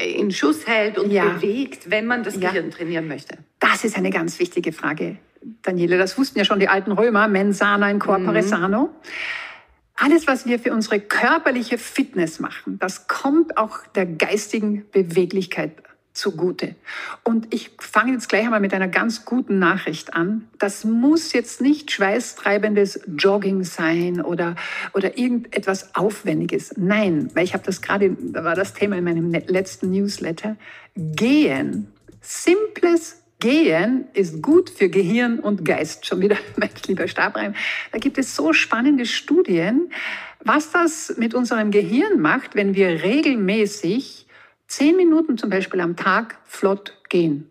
[0.00, 1.24] in Schuss hält und Ja.
[1.30, 2.50] bewegt, wenn man das Ja.
[2.50, 3.38] Gehirn trainieren möchte?
[3.58, 5.16] Das ist eine ganz wichtige Frage,
[5.62, 5.98] Daniele.
[5.98, 8.90] Das wussten ja schon die alten Römer, mens sana in corpore sano.
[9.96, 15.72] Alles, was wir für unsere körperliche Fitness machen, das kommt auch der geistigen Beweglichkeit
[16.18, 16.74] zugute.
[17.22, 20.48] Und ich fange jetzt gleich einmal mit einer ganz guten Nachricht an.
[20.58, 24.56] Das muss jetzt nicht schweißtreibendes Jogging sein oder,
[24.94, 26.74] oder irgendetwas Aufwendiges.
[26.76, 30.56] Nein, weil ich habe das gerade, da war das Thema in meinem ne- letzten Newsletter.
[30.94, 36.06] Gehen, simples Gehen ist gut für Gehirn und Geist.
[36.06, 37.54] Schon wieder, mein lieber Stabreim.
[37.92, 39.92] Da gibt es so spannende Studien,
[40.44, 44.27] was das mit unserem Gehirn macht, wenn wir regelmäßig
[44.68, 47.50] zehn Minuten zum Beispiel am Tag flott gehen.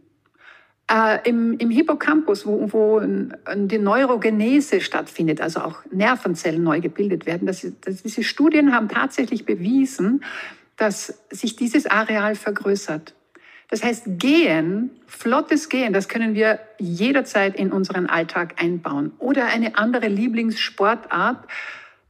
[0.90, 7.46] Äh, im, Im Hippocampus, wo, wo die Neurogenese stattfindet, also auch Nervenzellen neu gebildet werden,
[7.46, 10.24] das, das, diese Studien haben tatsächlich bewiesen,
[10.78, 13.16] dass sich dieses Areal vergrößert.
[13.70, 19.12] Das heißt, Gehen, flottes Gehen, das können wir jederzeit in unseren Alltag einbauen.
[19.20, 21.46] Oder eine andere Lieblingssportart.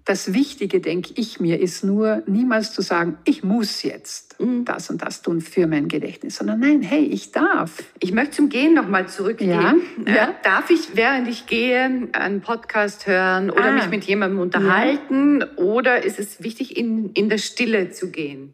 [0.07, 5.01] Das Wichtige, denke ich mir, ist nur niemals zu sagen, ich muss jetzt das und
[5.01, 7.83] das tun für mein Gedächtnis, sondern nein, hey, ich darf.
[7.99, 9.49] Ich möchte zum Gehen nochmal zurückgehen.
[9.49, 10.33] Ja, Äh, ja.
[10.43, 13.71] Darf ich, während ich gehe, einen Podcast hören oder Ah.
[13.73, 15.43] mich mit jemandem unterhalten?
[15.57, 18.53] Oder ist es wichtig, in, in der Stille zu gehen?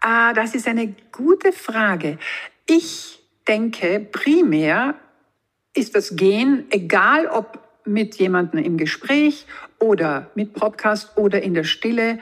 [0.00, 2.18] Ah, das ist eine gute Frage.
[2.68, 4.96] Ich denke, primär
[5.74, 9.46] ist das Gehen, egal ob mit jemandem im Gespräch
[9.84, 12.18] oder mit Podcast oder in der Stille,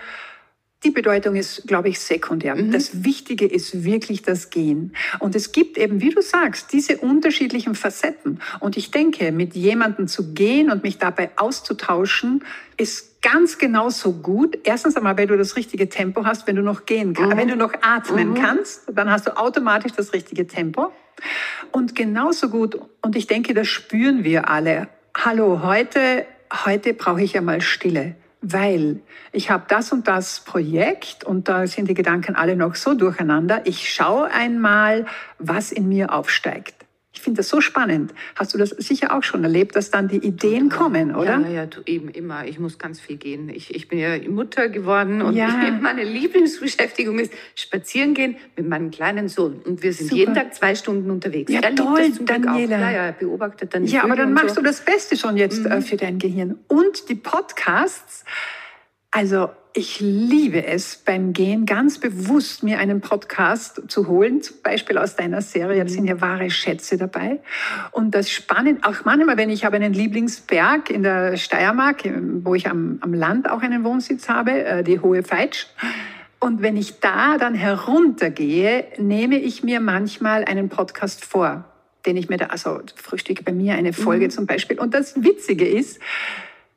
[0.82, 2.56] die Bedeutung ist, glaube ich, sekundär.
[2.56, 4.96] Das Wichtige ist wirklich das Gehen.
[5.20, 8.40] Und es gibt eben, wie du sagst, diese unterschiedlichen Facetten.
[8.58, 12.42] Und ich denke, mit jemandem zu gehen und mich dabei auszutauschen,
[12.76, 14.58] ist ganz genauso gut.
[14.64, 17.36] Erstens einmal, weil du das richtige Tempo hast, wenn du noch gehen kannst.
[17.36, 20.90] Wenn du noch atmen kannst, dann hast du automatisch das richtige Tempo.
[21.70, 24.88] Und genauso gut, und ich denke, das spüren wir alle.
[25.16, 26.26] Hallo, heute,
[26.64, 31.66] heute brauche ich ja mal Stille weil ich habe das und das Projekt und da
[31.66, 33.62] sind die Gedanken alle noch so durcheinander.
[33.64, 35.06] Ich schaue einmal,
[35.38, 36.81] was in mir aufsteigt.
[37.14, 38.14] Ich finde das so spannend.
[38.36, 41.40] Hast du das sicher auch schon erlebt, dass dann die Ideen kommen, oder?
[41.40, 42.46] Ja, ja, du, eben immer.
[42.46, 43.50] Ich muss ganz viel gehen.
[43.50, 45.48] Ich, ich bin ja Mutter geworden und Ja.
[45.62, 49.60] ich, meine Lieblingsbeschäftigung ist spazieren gehen mit meinem kleinen Sohn.
[49.64, 50.18] Und wir sind Super.
[50.20, 51.52] jeden Tag zwei Stunden unterwegs.
[51.52, 52.78] Ja, er toll, Daniela.
[52.78, 54.62] Ja, ja, beobachtet dann Ja, aber Vögel dann und machst so.
[54.62, 56.58] du das Beste schon jetzt äh, für dein Gehirn.
[56.68, 58.24] Und die Podcasts.
[59.12, 64.96] Also ich liebe es beim Gehen ganz bewusst, mir einen Podcast zu holen, zum Beispiel
[64.96, 65.84] aus deiner Serie.
[65.84, 67.40] Da sind ja wahre Schätze dabei.
[67.90, 72.04] Und das spannend, auch manchmal, wenn ich habe einen Lieblingsberg in der Steiermark,
[72.42, 75.66] wo ich am, am Land auch einen Wohnsitz habe, äh, die Hohe Feitsch.
[76.40, 81.64] Und wenn ich da dann heruntergehe, nehme ich mir manchmal einen Podcast vor,
[82.06, 84.80] den ich mir da, also frühstücke bei mir eine Folge zum Beispiel.
[84.80, 86.00] Und das Witzige ist,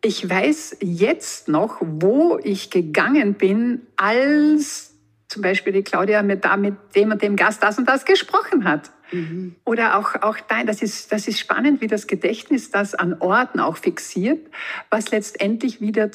[0.05, 4.93] ich weiß jetzt noch, wo ich gegangen bin, als
[5.27, 8.65] zum Beispiel die Claudia mit, da mit dem und dem Gast das und das gesprochen
[8.65, 8.91] hat.
[9.11, 9.55] Mhm.
[9.65, 13.59] Oder auch, auch dein, das ist, das ist spannend, wie das Gedächtnis das an Orten
[13.59, 14.39] auch fixiert,
[14.91, 16.11] was letztendlich wieder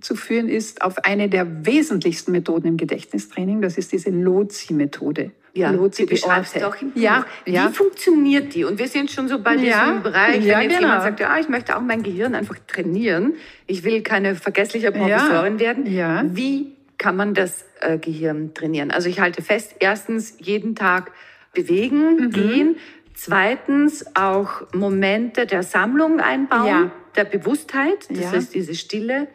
[0.00, 3.60] zurückzuführen ist auf eine der wesentlichsten Methoden im Gedächtnistraining.
[3.62, 5.32] Das ist diese Lozi-Methode.
[5.54, 7.00] Ja, Lozi sie beschreibt es auch im Buch.
[7.00, 7.70] Ja, Wie ja.
[7.70, 8.64] funktioniert die?
[8.64, 10.88] Und wir sind schon so bei Ja, diesem Bereich, ja, wenn jetzt genau.
[10.88, 13.34] jemand sagt, ja, ich möchte auch mein Gehirn einfach trainieren,
[13.66, 15.86] ich will keine vergessliche Professorin werden.
[15.92, 16.22] ja.
[16.26, 18.90] Wie kann man das äh, Gehirn trainieren?
[18.90, 21.12] Also ich halte fest, erstens jeden Tag
[21.54, 22.30] bewegen, Mhm.
[22.30, 22.76] gehen.
[23.14, 26.90] Zweitens auch Momente der Sammlung einbauen, Ja.
[27.16, 28.32] der Bewusstheit, das Ja.
[28.32, 29.26] heißt diese Stille.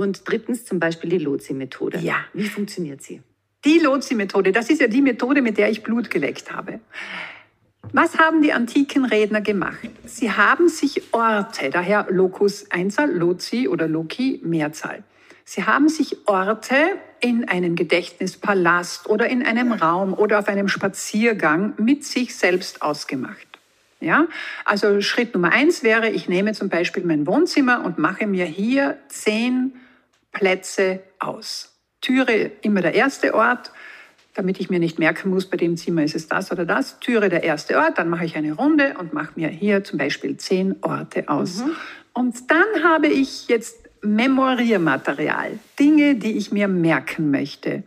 [0.00, 1.98] Und drittens zum Beispiel die Lozi-Methode.
[1.98, 2.24] Ja.
[2.32, 3.20] Wie funktioniert sie?
[3.66, 6.80] Die Lozi-Methode, das ist ja die Methode, mit der ich Blut geleckt habe.
[7.92, 9.90] Was haben die antiken Redner gemacht?
[10.06, 15.04] Sie haben sich Orte, daher Locus Einzahl, Loci oder Loci Mehrzahl.
[15.44, 16.76] Sie haben sich Orte
[17.20, 23.46] in einem Gedächtnispalast oder in einem Raum oder auf einem Spaziergang mit sich selbst ausgemacht.
[24.00, 24.28] Ja,
[24.64, 28.96] also Schritt Nummer eins wäre, ich nehme zum Beispiel mein Wohnzimmer und mache mir hier
[29.08, 29.74] zehn
[30.32, 31.78] Plätze aus.
[32.00, 33.72] Türe immer der erste Ort,
[34.34, 36.98] damit ich mir nicht merken muss, bei dem Zimmer ist es das oder das.
[37.00, 40.36] Türe der erste Ort, dann mache ich eine Runde und mache mir hier zum Beispiel
[40.36, 41.62] zehn Orte aus.
[42.12, 47.82] Und dann habe ich jetzt Memoriermaterial, Dinge, die ich mir merken möchte.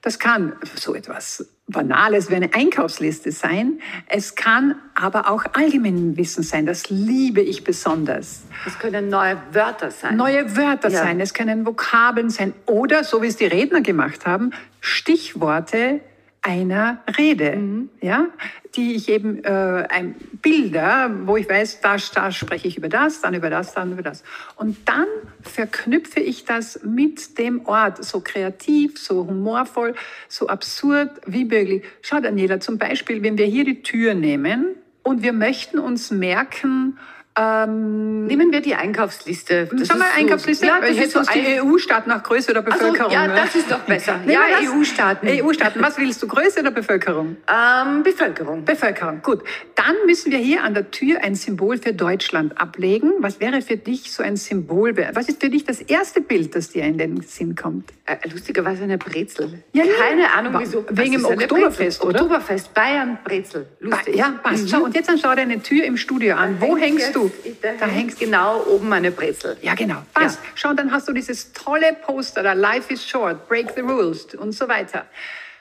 [0.00, 3.80] Das kann so etwas Banales wie eine Einkaufsliste sein.
[4.06, 6.66] Es kann aber auch Allgemeinwissen sein.
[6.66, 8.42] Das liebe ich besonders.
[8.64, 10.16] Das können neue Wörter sein.
[10.16, 10.98] Neue Wörter Ja.
[11.02, 16.00] sein, es können Vokabeln sein oder, so wie es die Redner gemacht haben, Stichworte
[16.42, 17.90] einer Rede, Mhm.
[18.00, 18.28] ja,
[18.74, 23.20] die ich eben äh, ein Bilder, wo ich weiß, da, da spreche ich über das,
[23.20, 24.22] dann über das, dann über das.
[24.56, 25.06] Und dann
[25.42, 29.94] verknüpfe ich das mit dem Ort, so kreativ, so humorvoll,
[30.28, 31.84] so absurd wie möglich.
[32.02, 36.98] Schau, Daniela, zum Beispiel, wenn wir hier die Tür nehmen und wir möchten uns merken,
[37.38, 39.68] ähm, Nehmen wir die Einkaufsliste.
[39.72, 40.66] Das Sag mal, Einkaufsliste.
[40.66, 43.12] Ja, das ist so uns die EU-Staaten nach Größe oder Ach so, Bevölkerung.
[43.12, 43.34] ja, ne?
[43.36, 44.20] das ist doch besser.
[44.26, 44.40] Ja?
[44.62, 45.26] EU-Staaten.
[45.28, 45.80] EU-Staaten.
[45.82, 47.36] Was willst du, Größe oder Bevölkerung?
[47.48, 48.64] ähm, Bevölkerung.
[48.64, 49.22] Bevölkerung.
[49.22, 49.42] Gut.
[49.76, 53.12] Dann müssen wir hier an der Tür ein Symbol für Deutschland ablegen.
[53.20, 54.94] Was wäre für dich so ein Symbol?
[55.14, 57.90] Was ist für dich das erste Bild, das dir in den Sinn kommt?
[58.06, 59.62] Äh, lustigerweise eine Brezel.
[59.72, 59.92] Ja, ja.
[59.98, 60.84] Keine Ahnung Wa- wieso.
[60.90, 62.20] wegen dem Oktoberfest, oder?
[62.22, 63.66] Oktoberfest, Bayern, Brezel.
[63.80, 64.16] Lustig.
[64.16, 64.64] Ja, passt.
[64.64, 64.68] Mhm.
[64.68, 66.56] Schau, und jetzt dann schau dir eine Tür im Studio an.
[66.60, 67.14] Wo hängt hängst
[67.44, 67.76] jetzt- du?
[67.78, 69.56] Da, hängt genau oben eine Brezel.
[69.62, 70.02] Ja, genau.
[70.14, 70.38] Passt.
[70.54, 74.52] Schau, dann hast du dieses tolle Poster da, Life is short, break the rules und
[74.52, 75.06] so weiter.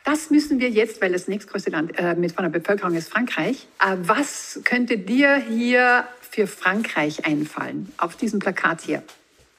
[0.05, 3.67] Das müssen wir jetzt, weil das nächstgrößte Land äh, mit von der Bevölkerung ist Frankreich.
[3.79, 9.03] Äh, was könnte dir hier für Frankreich einfallen auf diesem Plakat hier?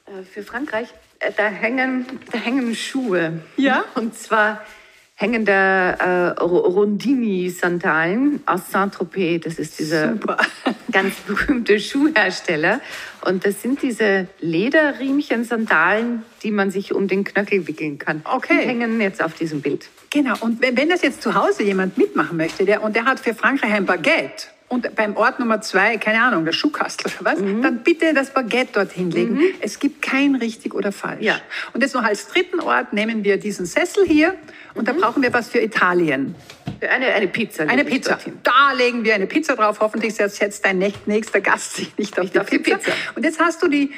[0.07, 0.87] Äh, Für Frankreich,
[1.19, 3.39] äh, da hängen, da hängen Schuhe.
[3.55, 3.85] Ja?
[3.95, 4.61] Und zwar
[5.21, 9.43] hängen da äh, Ro- Rondini-Sandalen aus Saint-Tropez.
[9.43, 10.15] Das ist dieser
[10.91, 12.81] ganz berühmte Schuhhersteller.
[13.23, 18.21] Und das sind diese Lederriemchen-Sandalen, die man sich um den Knöchel wickeln kann.
[18.25, 18.59] Okay.
[18.61, 19.87] Die hängen jetzt auf diesem Bild.
[20.09, 20.35] Genau.
[20.41, 23.33] Und wenn, wenn das jetzt zu Hause jemand mitmachen möchte, der, und der hat für
[23.35, 27.61] Frankreich ein Baguette und beim Ort Nummer zwei, keine Ahnung, der Schuhkastel oder was, Mhm.
[27.61, 29.39] dann bitte das Baguette dort hinlegen.
[29.59, 31.21] Es gibt kein richtig oder falsch.
[31.21, 31.39] Ja.
[31.73, 34.33] Und jetzt noch als dritten Ort nehmen wir diesen Sessel hier
[34.73, 34.85] und Mhm.
[34.85, 36.35] da brauchen wir was für Italien.
[36.79, 37.63] Eine, eine Pizza.
[37.67, 38.17] Eine Pizza.
[38.43, 39.79] Da legen wir eine Pizza drauf.
[39.81, 42.77] Hoffentlich setzt jetzt dein näch- nächster Gast sich nicht auf, die, auf die Pizza.
[42.77, 42.91] Pizza.
[43.15, 43.91] Und jetzt hast du die,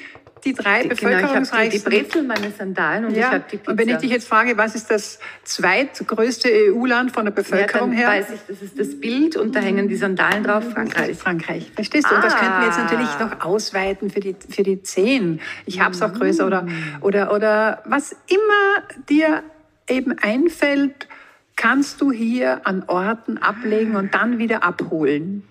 [0.46, 1.92] die drei Genau, ich habe die, die bevölkerungsreichsten...
[1.92, 3.32] Brezel, meine Sandalen und ich ja.
[3.32, 3.72] habe die Pizza.
[3.72, 7.90] Und wenn ich dich jetzt frage, was ist das zweitgrößte EU-Land von der ja, Bevölkerung
[7.92, 8.08] dann her?
[8.08, 11.18] weiß ich, das ist das Bild und da hängen die Sandalen drauf, Frankreich.
[11.18, 11.72] Frankreich.
[11.74, 12.16] Verstehst du?
[12.16, 12.84] Und das könnten wir jetzt Ah.
[12.84, 15.40] natürlich noch ausweiten für die, für die zehn.
[15.66, 16.68] Ich habe es auch größer oder,
[17.02, 19.44] oder, oder was immer dir
[19.88, 21.08] eben einfällt,
[21.56, 25.44] kannst du hier an Orten ablegen und dann wieder abholen.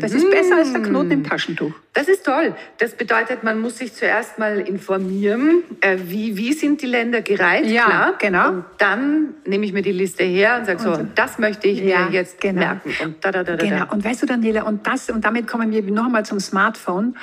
[0.00, 1.72] Das ist besser als der Knoten im Taschentuch.
[1.92, 2.54] Das ist toll.
[2.78, 7.66] Das bedeutet, man muss sich zuerst mal informieren, äh, wie, wie sind die Länder gereiht,
[7.66, 8.14] Ja, klar.
[8.18, 8.48] genau.
[8.50, 11.80] Und dann nehme ich mir die Liste her und sage so, Und- das möchte ich
[11.80, 12.60] Ja, mir jetzt genau.
[12.60, 12.92] merken.
[13.04, 13.84] Und da, da, da, Genau.
[13.92, 17.16] Und weißt du, Daniela, und das, und damit kommen wir noch einmal zum Smartphone.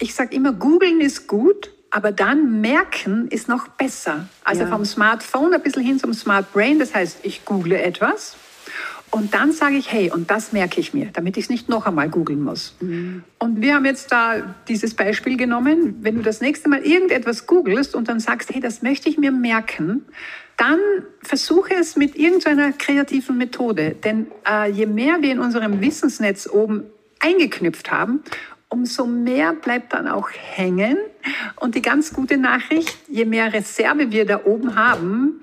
[0.00, 4.26] Ich sage immer, googeln ist gut, aber dann merken ist noch besser.
[4.44, 4.68] Also Ja.
[4.68, 6.78] vom Smartphone ein bisschen hin zum Smart Brain.
[6.78, 8.36] Das heißt, ich google etwas
[9.12, 11.84] und dann sage ich, hey, und das merke ich mir, damit ich es nicht noch
[11.84, 12.74] einmal googeln muss.
[13.38, 15.98] Und wir haben jetzt da dieses Beispiel genommen.
[16.00, 19.30] Wenn du das nächste Mal irgendetwas googelst und dann sagst, hey, das möchte ich mir
[19.30, 20.06] merken,
[20.56, 20.78] dann
[21.22, 23.96] versuche es mit irgendeiner kreativen Methode.
[24.02, 26.84] Denn äh, je mehr wir in unserem Wissensnetz oben
[27.20, 28.22] eingeknüpft haben,
[28.70, 30.96] umso mehr bleibt dann auch hängen.
[31.56, 35.42] Und die ganz gute Nachricht, je mehr Reserve wir da oben haben,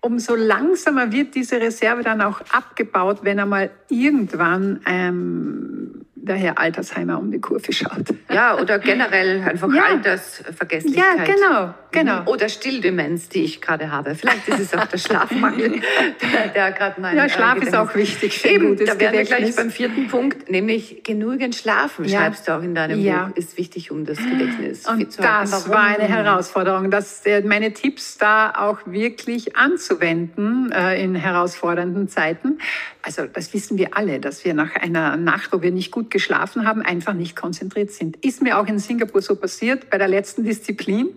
[0.00, 7.18] umso langsamer wird diese Reserve dann auch abgebaut, wenn einmal irgendwann ähm, der Herr Altersheimer
[7.18, 8.14] um die Kurve schaut.
[8.32, 9.84] Ja, oder generell einfach ja.
[9.84, 11.28] Altersvergesslichkeit.
[11.28, 12.20] Ja, genau, genau.
[12.22, 12.28] Mhm.
[12.28, 14.14] Oder Stilldemenz, die ich gerade habe.
[14.14, 15.80] Vielleicht ist es auch der Schlafmangel,
[16.34, 19.56] der, der gerade mein Ja, Schlaf ist auch wichtig für Eben, da wären wir gleich
[19.56, 22.20] beim vierten Punkt, nämlich genügend schlafen, ja.
[22.20, 23.26] schreibst du auch in deinem ja.
[23.26, 25.70] Buch, ist wichtig, um das Gedächtnis Und zu das Warum?
[25.70, 32.58] war eine Herausforderung, dass äh, meine Tipps da auch wirklich anzuwenden äh, in herausfordernden Zeiten.
[33.02, 36.66] Also das wissen wir alle, dass wir nach einer Nacht, wo wir nicht gut geschlafen
[36.66, 38.16] haben, einfach nicht konzentriert sind.
[38.24, 41.10] Ist mir auch in Singapur so passiert bei der letzten Disziplin.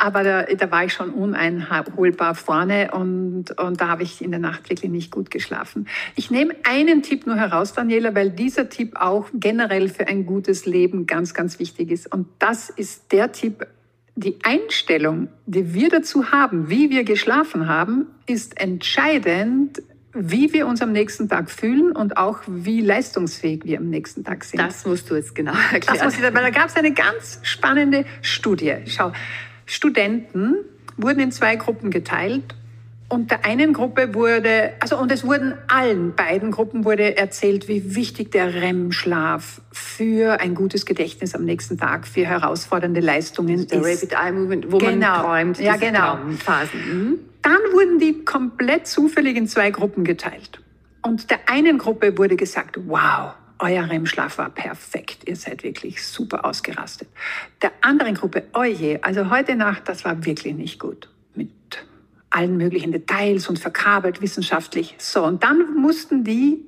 [0.00, 4.38] Aber da, da war ich schon uneinholbar vorne und, und da habe ich in der
[4.38, 5.88] Nacht wirklich nicht gut geschlafen.
[6.14, 10.66] Ich nehme einen Tipp nur heraus, Daniela, weil dieser Tipp auch generell für ein gutes
[10.66, 12.12] Leben ganz, ganz wichtig ist.
[12.14, 13.66] Und das ist der Tipp,
[14.14, 19.82] die Einstellung, die wir dazu haben, wie wir geschlafen haben, ist entscheidend
[20.14, 24.44] wie wir uns am nächsten Tag fühlen und auch wie leistungsfähig wir am nächsten Tag
[24.44, 24.60] sind.
[24.60, 25.82] Das musst du jetzt genau erklären.
[25.86, 28.76] Das muss ich, weil da gab es eine ganz spannende Studie.
[28.86, 29.12] Schau,
[29.66, 30.56] Studenten
[30.96, 32.54] wurden in zwei Gruppen geteilt
[33.10, 37.94] und der einen Gruppe wurde, also und es wurden allen beiden Gruppen wurde erzählt, wie
[37.94, 44.12] wichtig der REM-Schlaf für ein gutes Gedächtnis am nächsten Tag, für herausfordernde Leistungen der ist.
[44.12, 45.06] Der Rapid Eye Movement, wo genau.
[45.06, 46.18] man träumt, ja genau.
[46.38, 46.80] Phasen.
[46.88, 47.18] Mhm.
[47.42, 50.60] Dann wurden die komplett zufällig in zwei Gruppen geteilt.
[51.02, 56.44] Und der einen Gruppe wurde gesagt, wow, euer REM-Schlaf war perfekt, ihr seid wirklich super
[56.44, 57.08] ausgerastet.
[57.62, 61.08] Der anderen Gruppe, oje, also heute Nacht, das war wirklich nicht gut.
[61.34, 61.50] Mit
[62.30, 64.94] allen möglichen Details und verkabelt wissenschaftlich.
[64.98, 66.64] So, und dann mussten die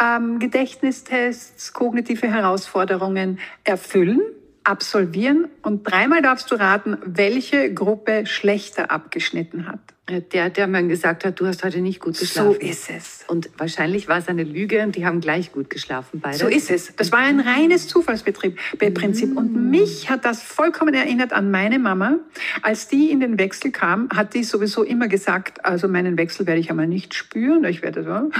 [0.00, 4.20] ähm, Gedächtnistests, kognitive Herausforderungen erfüllen
[4.64, 9.93] absolvieren und dreimal darfst du raten, welche Gruppe schlechter abgeschnitten hat.
[10.06, 12.52] Der, der mir gesagt hat, du hast heute nicht gut geschlafen.
[12.52, 13.24] So ist es.
[13.26, 16.36] Und wahrscheinlich war es eine Lüge und die haben gleich gut geschlafen, beide.
[16.36, 16.94] So ist es.
[16.94, 18.58] Das war ein reines Zufallsbetrieb,
[18.92, 19.34] Prinzip.
[19.34, 19.70] Und mm.
[19.70, 22.18] mich hat das vollkommen erinnert an meine Mama.
[22.60, 26.60] Als die in den Wechsel kam, hat die sowieso immer gesagt, also meinen Wechsel werde
[26.60, 28.30] ich einmal nicht spüren, ich werde so.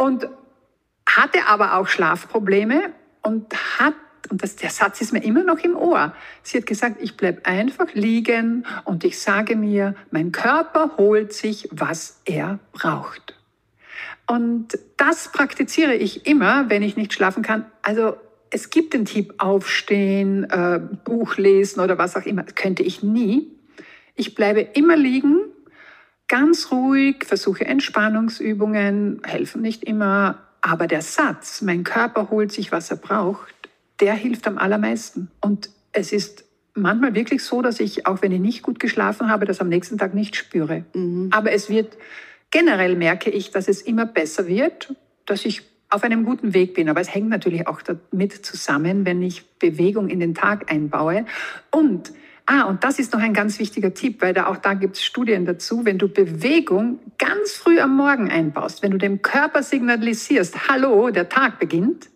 [0.00, 0.28] Und
[1.08, 2.92] hatte aber auch Schlafprobleme
[3.22, 3.94] und hat
[4.28, 6.14] und das, der Satz ist mir immer noch im Ohr.
[6.42, 11.68] Sie hat gesagt, ich bleib einfach liegen und ich sage mir, mein Körper holt sich,
[11.72, 13.34] was er braucht.
[14.26, 17.64] Und das praktiziere ich immer, wenn ich nicht schlafen kann.
[17.82, 18.14] Also
[18.50, 22.42] es gibt den Tipp aufstehen, äh, Buch lesen oder was auch immer.
[22.42, 23.48] Das könnte ich nie.
[24.14, 25.40] Ich bleibe immer liegen,
[26.28, 30.38] ganz ruhig, versuche Entspannungsübungen, helfen nicht immer.
[30.60, 33.59] Aber der Satz, mein Körper holt sich, was er braucht,
[34.00, 35.30] der hilft am allermeisten.
[35.40, 36.44] Und es ist
[36.74, 39.98] manchmal wirklich so, dass ich, auch wenn ich nicht gut geschlafen habe, das am nächsten
[39.98, 40.84] Tag nicht spüre.
[40.94, 41.28] Mhm.
[41.32, 41.96] Aber es wird,
[42.50, 44.94] generell merke ich, dass es immer besser wird,
[45.26, 46.88] dass ich auf einem guten Weg bin.
[46.88, 51.26] Aber es hängt natürlich auch damit zusammen, wenn ich Bewegung in den Tag einbaue.
[51.70, 52.12] Und
[52.52, 55.04] Ah, und das ist noch ein ganz wichtiger Tipp, weil da auch da gibt es
[55.04, 55.84] Studien dazu.
[55.84, 61.28] Wenn du Bewegung ganz früh am Morgen einbaust, wenn du dem Körper signalisierst, hallo, der
[61.28, 62.10] Tag beginnt,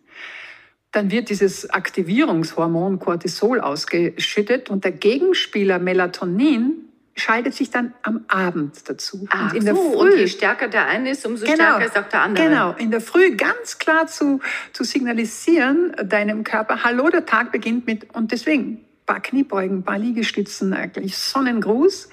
[0.95, 6.85] dann wird dieses Aktivierungshormon Cortisol ausgeschüttet und der Gegenspieler Melatonin
[7.17, 9.27] schaltet sich dann am Abend dazu.
[9.31, 11.85] Ach und in der so, Früh, und je stärker der eine ist, umso genau, stärker
[11.85, 12.49] ist auch der andere.
[12.49, 14.41] Genau, in der Früh ganz klar zu,
[14.73, 20.73] zu signalisieren deinem Körper, hallo, der Tag beginnt mit, und deswegen paar Kniebeugen, paar Liegestützen,
[20.73, 22.09] eigentlich Sonnengruß,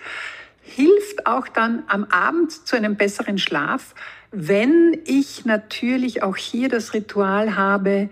[0.61, 3.95] hilft auch dann am Abend zu einem besseren Schlaf,
[4.31, 8.09] wenn ich natürlich auch hier das Ritual habe,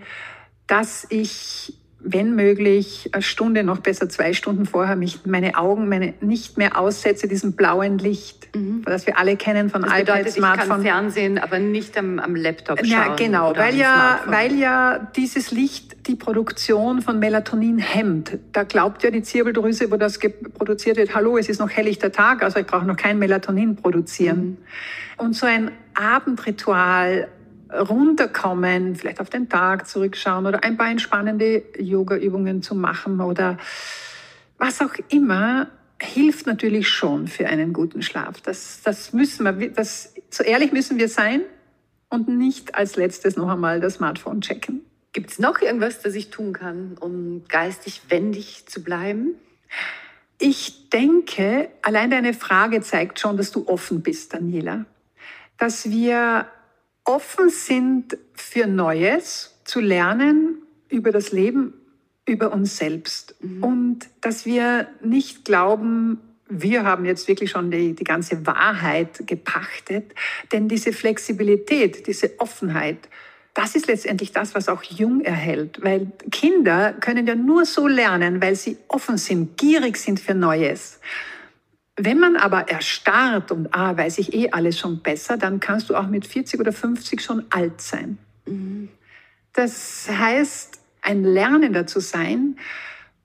[0.70, 6.14] dass ich, wenn möglich, eine Stunde, noch besser zwei Stunden vorher, mich meine Augen meine,
[6.20, 8.82] nicht mehr aussetze, diesem blauen Licht, mhm.
[8.84, 10.62] das wir alle kennen von das bedeutet, Smartphone.
[10.62, 12.88] Ich kann Fernsehen, aber nicht am, am Laptop schauen.
[12.88, 18.38] Ja, genau, weil ja, weil ja dieses Licht die Produktion von Melatonin hemmt.
[18.52, 20.20] Da glaubt ja die Zirbeldrüse, wo das
[20.54, 24.40] produziert wird, hallo, es ist noch helllichter Tag, also ich brauche noch kein Melatonin produzieren.
[24.40, 24.56] Mhm.
[25.16, 27.28] Und so ein Abendritual
[27.72, 33.58] runterkommen, vielleicht auf den Tag zurückschauen oder ein paar entspannende Yoga-Übungen zu machen oder
[34.58, 35.68] was auch immer,
[36.02, 38.40] hilft natürlich schon für einen guten Schlaf.
[38.40, 41.42] Das, das müssen wir, das, so ehrlich müssen wir sein
[42.08, 44.82] und nicht als letztes noch einmal das Smartphone checken.
[45.12, 49.34] Gibt es noch irgendwas, das ich tun kann, um geistig wendig zu bleiben?
[50.38, 54.86] Ich denke, allein deine Frage zeigt schon, dass du offen bist, Daniela.
[55.58, 56.46] Dass wir
[57.10, 61.74] offen sind für Neues, zu lernen über das Leben,
[62.26, 63.34] über uns selbst.
[63.40, 63.64] Mhm.
[63.64, 70.14] Und dass wir nicht glauben, wir haben jetzt wirklich schon die, die ganze Wahrheit gepachtet.
[70.52, 73.08] Denn diese Flexibilität, diese Offenheit,
[73.54, 75.82] das ist letztendlich das, was auch jung erhält.
[75.82, 81.00] Weil Kinder können ja nur so lernen, weil sie offen sind, gierig sind für Neues.
[82.02, 85.96] Wenn man aber erstarrt und, ah, weiß ich eh alles schon besser, dann kannst du
[85.96, 88.16] auch mit 40 oder 50 schon alt sein.
[88.46, 88.88] Mhm.
[89.52, 92.56] Das heißt, ein Lernender zu sein,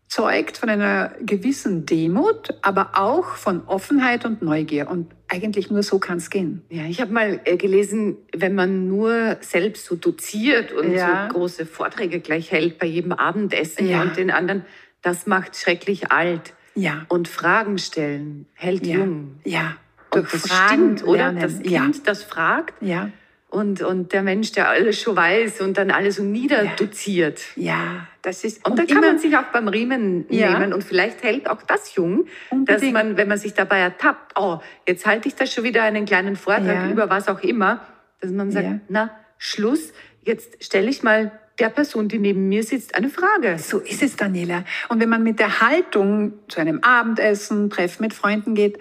[0.09, 4.89] zeugt von einer gewissen Demut, aber auch von Offenheit und Neugier.
[4.89, 6.61] Und eigentlich nur so kann es gehen.
[6.69, 11.29] Ja, ich habe mal äh, gelesen, wenn man nur selbst so doziert und ja.
[11.29, 14.01] so große Vorträge gleich hält bei jedem Abendessen ja.
[14.01, 14.65] und den anderen,
[15.01, 16.54] das macht schrecklich alt.
[16.75, 17.05] Ja.
[17.09, 18.97] Und Fragen stellen hält ja.
[18.97, 19.39] jung.
[19.43, 19.77] Ja.
[20.11, 21.33] Durch das Fragen stimmt, oder?
[21.33, 21.91] Das Kind, ja.
[22.05, 22.81] das fragt.
[22.81, 23.09] Ja.
[23.49, 27.41] Und, und der Mensch, der alles schon weiß und dann alles so niederdoziert.
[27.55, 28.65] Ja, das ist.
[28.65, 30.57] Und, und da kann man sich auch beim Riemen ja.
[30.57, 32.83] nehmen und vielleicht hält auch das jung, Unbedingt.
[32.83, 36.05] dass man, wenn man sich dabei ertappt, oh, jetzt halte ich da schon wieder einen
[36.05, 36.89] kleinen Vortrag ja.
[36.89, 37.79] über was auch immer,
[38.19, 42.95] dass man sagt, na, Schluss, jetzt stelle ich mal der Person, die neben mir sitzt,
[42.95, 43.57] eine Frage.
[43.59, 44.65] So ist es, Daniela.
[44.89, 48.77] Und wenn man mit der Haltung zu einem Abendessen, Treffen mit Freunden geht,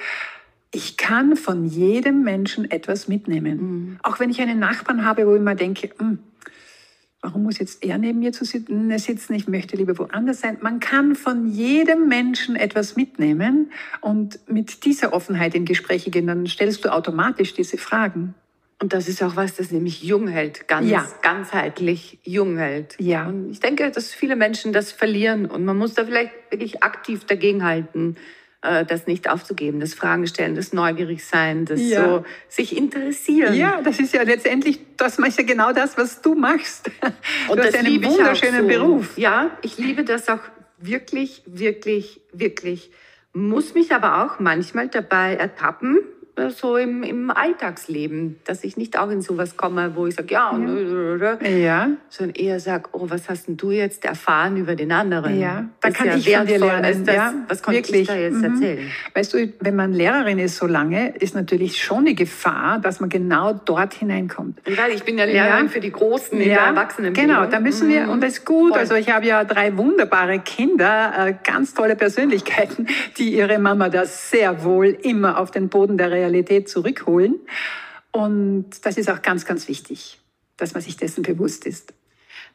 [0.73, 3.59] ich kann von jedem Menschen etwas mitnehmen.
[3.59, 3.99] Mhm.
[4.03, 6.19] Auch wenn ich einen Nachbarn habe, wo ich mir denke, hm,
[7.21, 8.91] warum muss jetzt er neben mir zu sitzen?
[8.91, 10.59] Ich möchte lieber woanders sein.
[10.61, 13.71] Man kann von jedem Menschen etwas mitnehmen
[14.01, 18.35] und mit dieser Offenheit in Gespräche gehen, dann stellst du automatisch diese Fragen.
[18.81, 21.07] Und das ist auch was, das nämlich jung hält, ganz ja.
[21.23, 22.97] ganzheitlich jung hält.
[22.99, 23.29] Ja.
[23.29, 27.25] Und ich denke, dass viele Menschen das verlieren und man muss da vielleicht wirklich aktiv
[27.25, 28.17] dagegenhalten,
[28.65, 32.05] äh, das nicht aufzugeben, das Fragen stellen, das neugierig sein, das ja.
[32.05, 33.55] so sich interessieren.
[33.55, 36.91] Ja, das ist ja letztendlich, das ist ja genau das, was du machst.
[37.47, 38.69] Du und hast einen wunderschönen so.
[38.69, 39.19] Beruf.
[39.19, 40.41] Ja, ich liebe das auch
[40.79, 42.91] wirklich, wirklich, wirklich.
[43.33, 45.99] Muss mich aber auch manchmal dabei ertappen,
[46.51, 50.59] so im, im Alltagsleben, dass ich nicht auch in sowas komme, wo ich sage, ja,
[51.43, 51.49] ja.
[51.49, 51.89] ja.
[52.09, 55.39] sondern eher sage, oh, was hast denn du jetzt erfahren über den anderen?
[55.39, 57.05] Ja, da kann ja ich von dir lernen.
[57.05, 58.03] Das, ja, was konnte wirklich.
[58.03, 58.45] ich da jetzt mhm.
[58.45, 58.91] erzählen?
[59.15, 63.11] Weißt du, wenn man Lehrerin ist so lange, ist natürlich schon eine Gefahr, dass man
[63.11, 64.61] genau dort hineinkommt.
[64.67, 65.71] Ja, ich bin ja Lehrerin ja.
[65.71, 67.35] für die Großen in der Erwachsenenbildung.
[67.35, 68.11] Genau, da müssen wir, mhm.
[68.11, 68.81] und das ist gut, Voll.
[68.81, 74.31] also ich habe ja drei wunderbare Kinder, äh, ganz tolle Persönlichkeiten, die ihre Mama das
[74.31, 77.41] sehr wohl immer auf den Boden der Realität Realität zurückholen.
[78.11, 80.21] Und das ist auch ganz, ganz wichtig,
[80.57, 81.93] dass man sich dessen bewusst ist.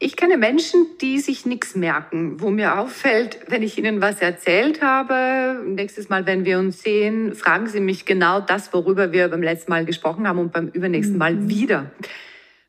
[0.01, 4.81] Ich kenne Menschen, die sich nichts merken, wo mir auffällt, wenn ich ihnen was erzählt
[4.81, 9.43] habe, nächstes Mal, wenn wir uns sehen, fragen sie mich genau das, worüber wir beim
[9.43, 11.49] letzten Mal gesprochen haben und beim übernächsten Mal mhm.
[11.49, 11.91] wieder.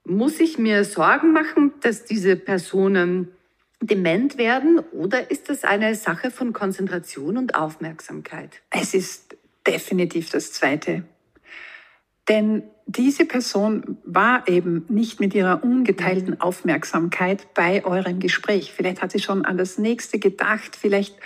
[0.05, 3.29] Muss ich mir Sorgen machen, dass diese Personen
[3.81, 8.61] dement werden oder ist das eine Sache von Konzentration und Aufmerksamkeit?
[8.71, 9.30] Es ist
[9.67, 11.05] definitiv das Zweite.
[12.29, 16.41] Denn diese Person war eben nicht mit ihrer ungeteilten mhm.
[16.41, 18.73] Aufmerksamkeit bei eurem Gespräch.
[18.73, 21.17] Vielleicht hat sie schon an das nächste gedacht, vielleicht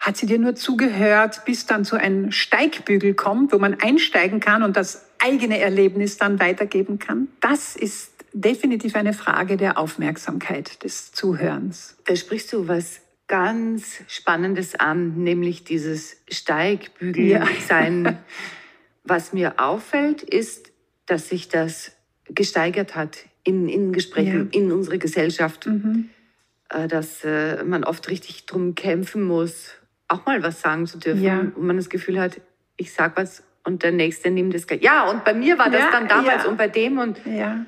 [0.00, 4.62] hat sie dir nur zugehört, bis dann so ein Steigbügel kommt, wo man einsteigen kann
[4.62, 7.28] und das eigene Erlebnis dann weitergeben kann.
[7.40, 11.96] Das ist definitiv eine Frage der Aufmerksamkeit, des Zuhörens.
[12.04, 18.04] Da sprichst du was ganz Spannendes an, nämlich dieses Steigbügelsein.
[18.04, 18.18] Ja.
[19.06, 20.72] Was mir auffällt, ist,
[21.04, 21.92] dass sich das
[22.26, 24.58] gesteigert hat in, in Gesprächen, ja.
[24.58, 25.66] in unserer Gesellschaft.
[25.66, 26.08] Mhm.
[26.70, 29.72] Äh, dass äh, man oft richtig drum kämpfen muss,
[30.08, 31.22] auch mal was sagen zu dürfen.
[31.22, 31.40] Ja.
[31.40, 32.40] Und man das Gefühl hat,
[32.76, 34.66] ich sag was und der Nächste nimmt das.
[34.80, 37.64] Ja, und bei mir war das dann damals und bei dem und, ja.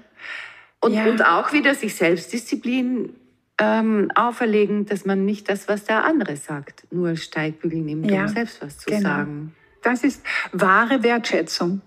[0.80, 3.14] Und, und auch wieder sich Selbstdisziplin
[3.58, 8.28] ähm, auferlegen, dass man nicht das, was der andere sagt, nur Steigbügel nimmt, ja, um
[8.28, 9.08] selbst was zu genau.
[9.08, 9.54] sagen.
[9.82, 11.80] Das ist wahre Wertschätzung.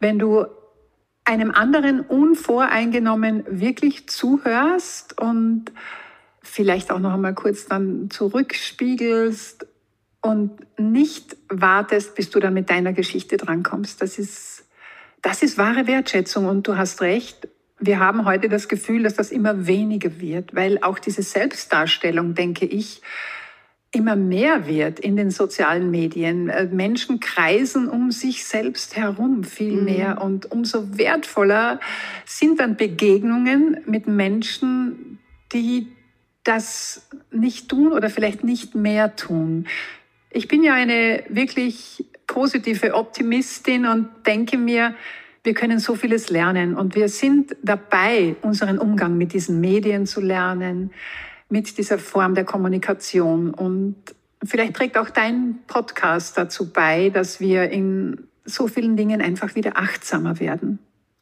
[0.00, 0.46] Wenn du
[1.24, 5.72] einem anderen unvoreingenommen wirklich zuhörst und
[6.42, 9.66] vielleicht auch noch einmal kurz dann zurückspiegelst
[10.20, 14.00] und nicht wartest, bis du dann mit deiner Geschichte drankommst.
[14.00, 14.64] Das ist,
[15.22, 17.48] das ist wahre Wertschätzung und du hast recht
[17.78, 22.66] wir haben heute das Gefühl, dass das immer weniger wird, weil auch diese Selbstdarstellung, denke
[22.66, 23.02] ich,
[23.94, 26.48] immer mehr wird in den sozialen Medien.
[26.48, 29.84] Äh, Menschen kreisen um sich selbst herum viel mhm.
[29.84, 31.80] mehr und umso wertvoller
[32.24, 35.18] sind dann Begegnungen mit Menschen,
[35.52, 35.88] die
[36.42, 39.66] das nicht tun oder vielleicht nicht mehr tun.
[40.30, 44.94] Ich bin ja eine wirklich positive Optimistin und denke mir,
[45.44, 50.20] wir können so vieles lernen und wir sind dabei, unseren Umgang mit diesen Medien zu
[50.20, 50.90] lernen,
[51.48, 53.54] mit dieser Form der Kommunikation.
[53.54, 53.96] Und
[54.44, 59.76] Vielleicht trägt auch dein Podcast dazu bei, dass wir in so vielen Dingen einfach wieder
[59.76, 60.78] achtsamer werden.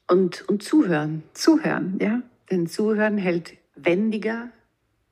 [0.08, 1.22] Und, und zuhören.
[1.32, 2.20] Zuhören, ja.
[2.50, 4.48] Denn Zuhören hält wendiger,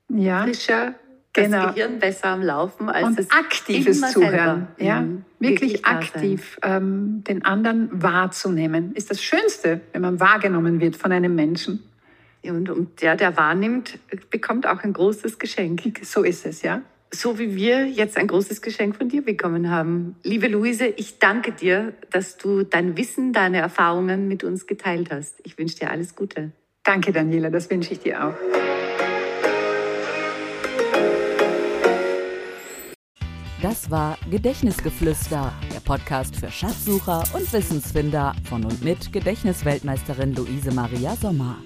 [0.09, 0.43] ja.
[0.43, 0.95] frischer,
[1.33, 1.67] Genau.
[1.67, 4.83] das Gehirn besser am Laufen als Und das aktives Zuhören, selber.
[4.93, 5.23] ja, Mhm.
[5.39, 5.85] wirklich, sein.
[5.85, 11.83] aktiv ähm, den anderen wahrzunehmen, ist das Schönste, wenn man wahrgenommen wird von einem Menschen.
[12.43, 15.83] Und, und der, der wahrnimmt, bekommt auch ein großes Geschenk.
[16.03, 16.81] So ist es, ja.
[17.13, 20.15] So wie wir jetzt ein großes Geschenk von dir bekommen haben.
[20.23, 25.35] Liebe Luise, ich danke dir, dass du dein Wissen, deine Erfahrungen mit uns geteilt hast.
[25.43, 26.51] Ich wünsche dir alles Gute.
[26.83, 28.80] Danke, Daniela, das wünsche ich dir auch.
[33.61, 41.15] Das war Gedächtnisgeflüster, der Podcast für Schatzsucher und Wissensfinder von und mit Gedächtnisweltmeisterin Luise Maria
[41.15, 41.57] Sommer.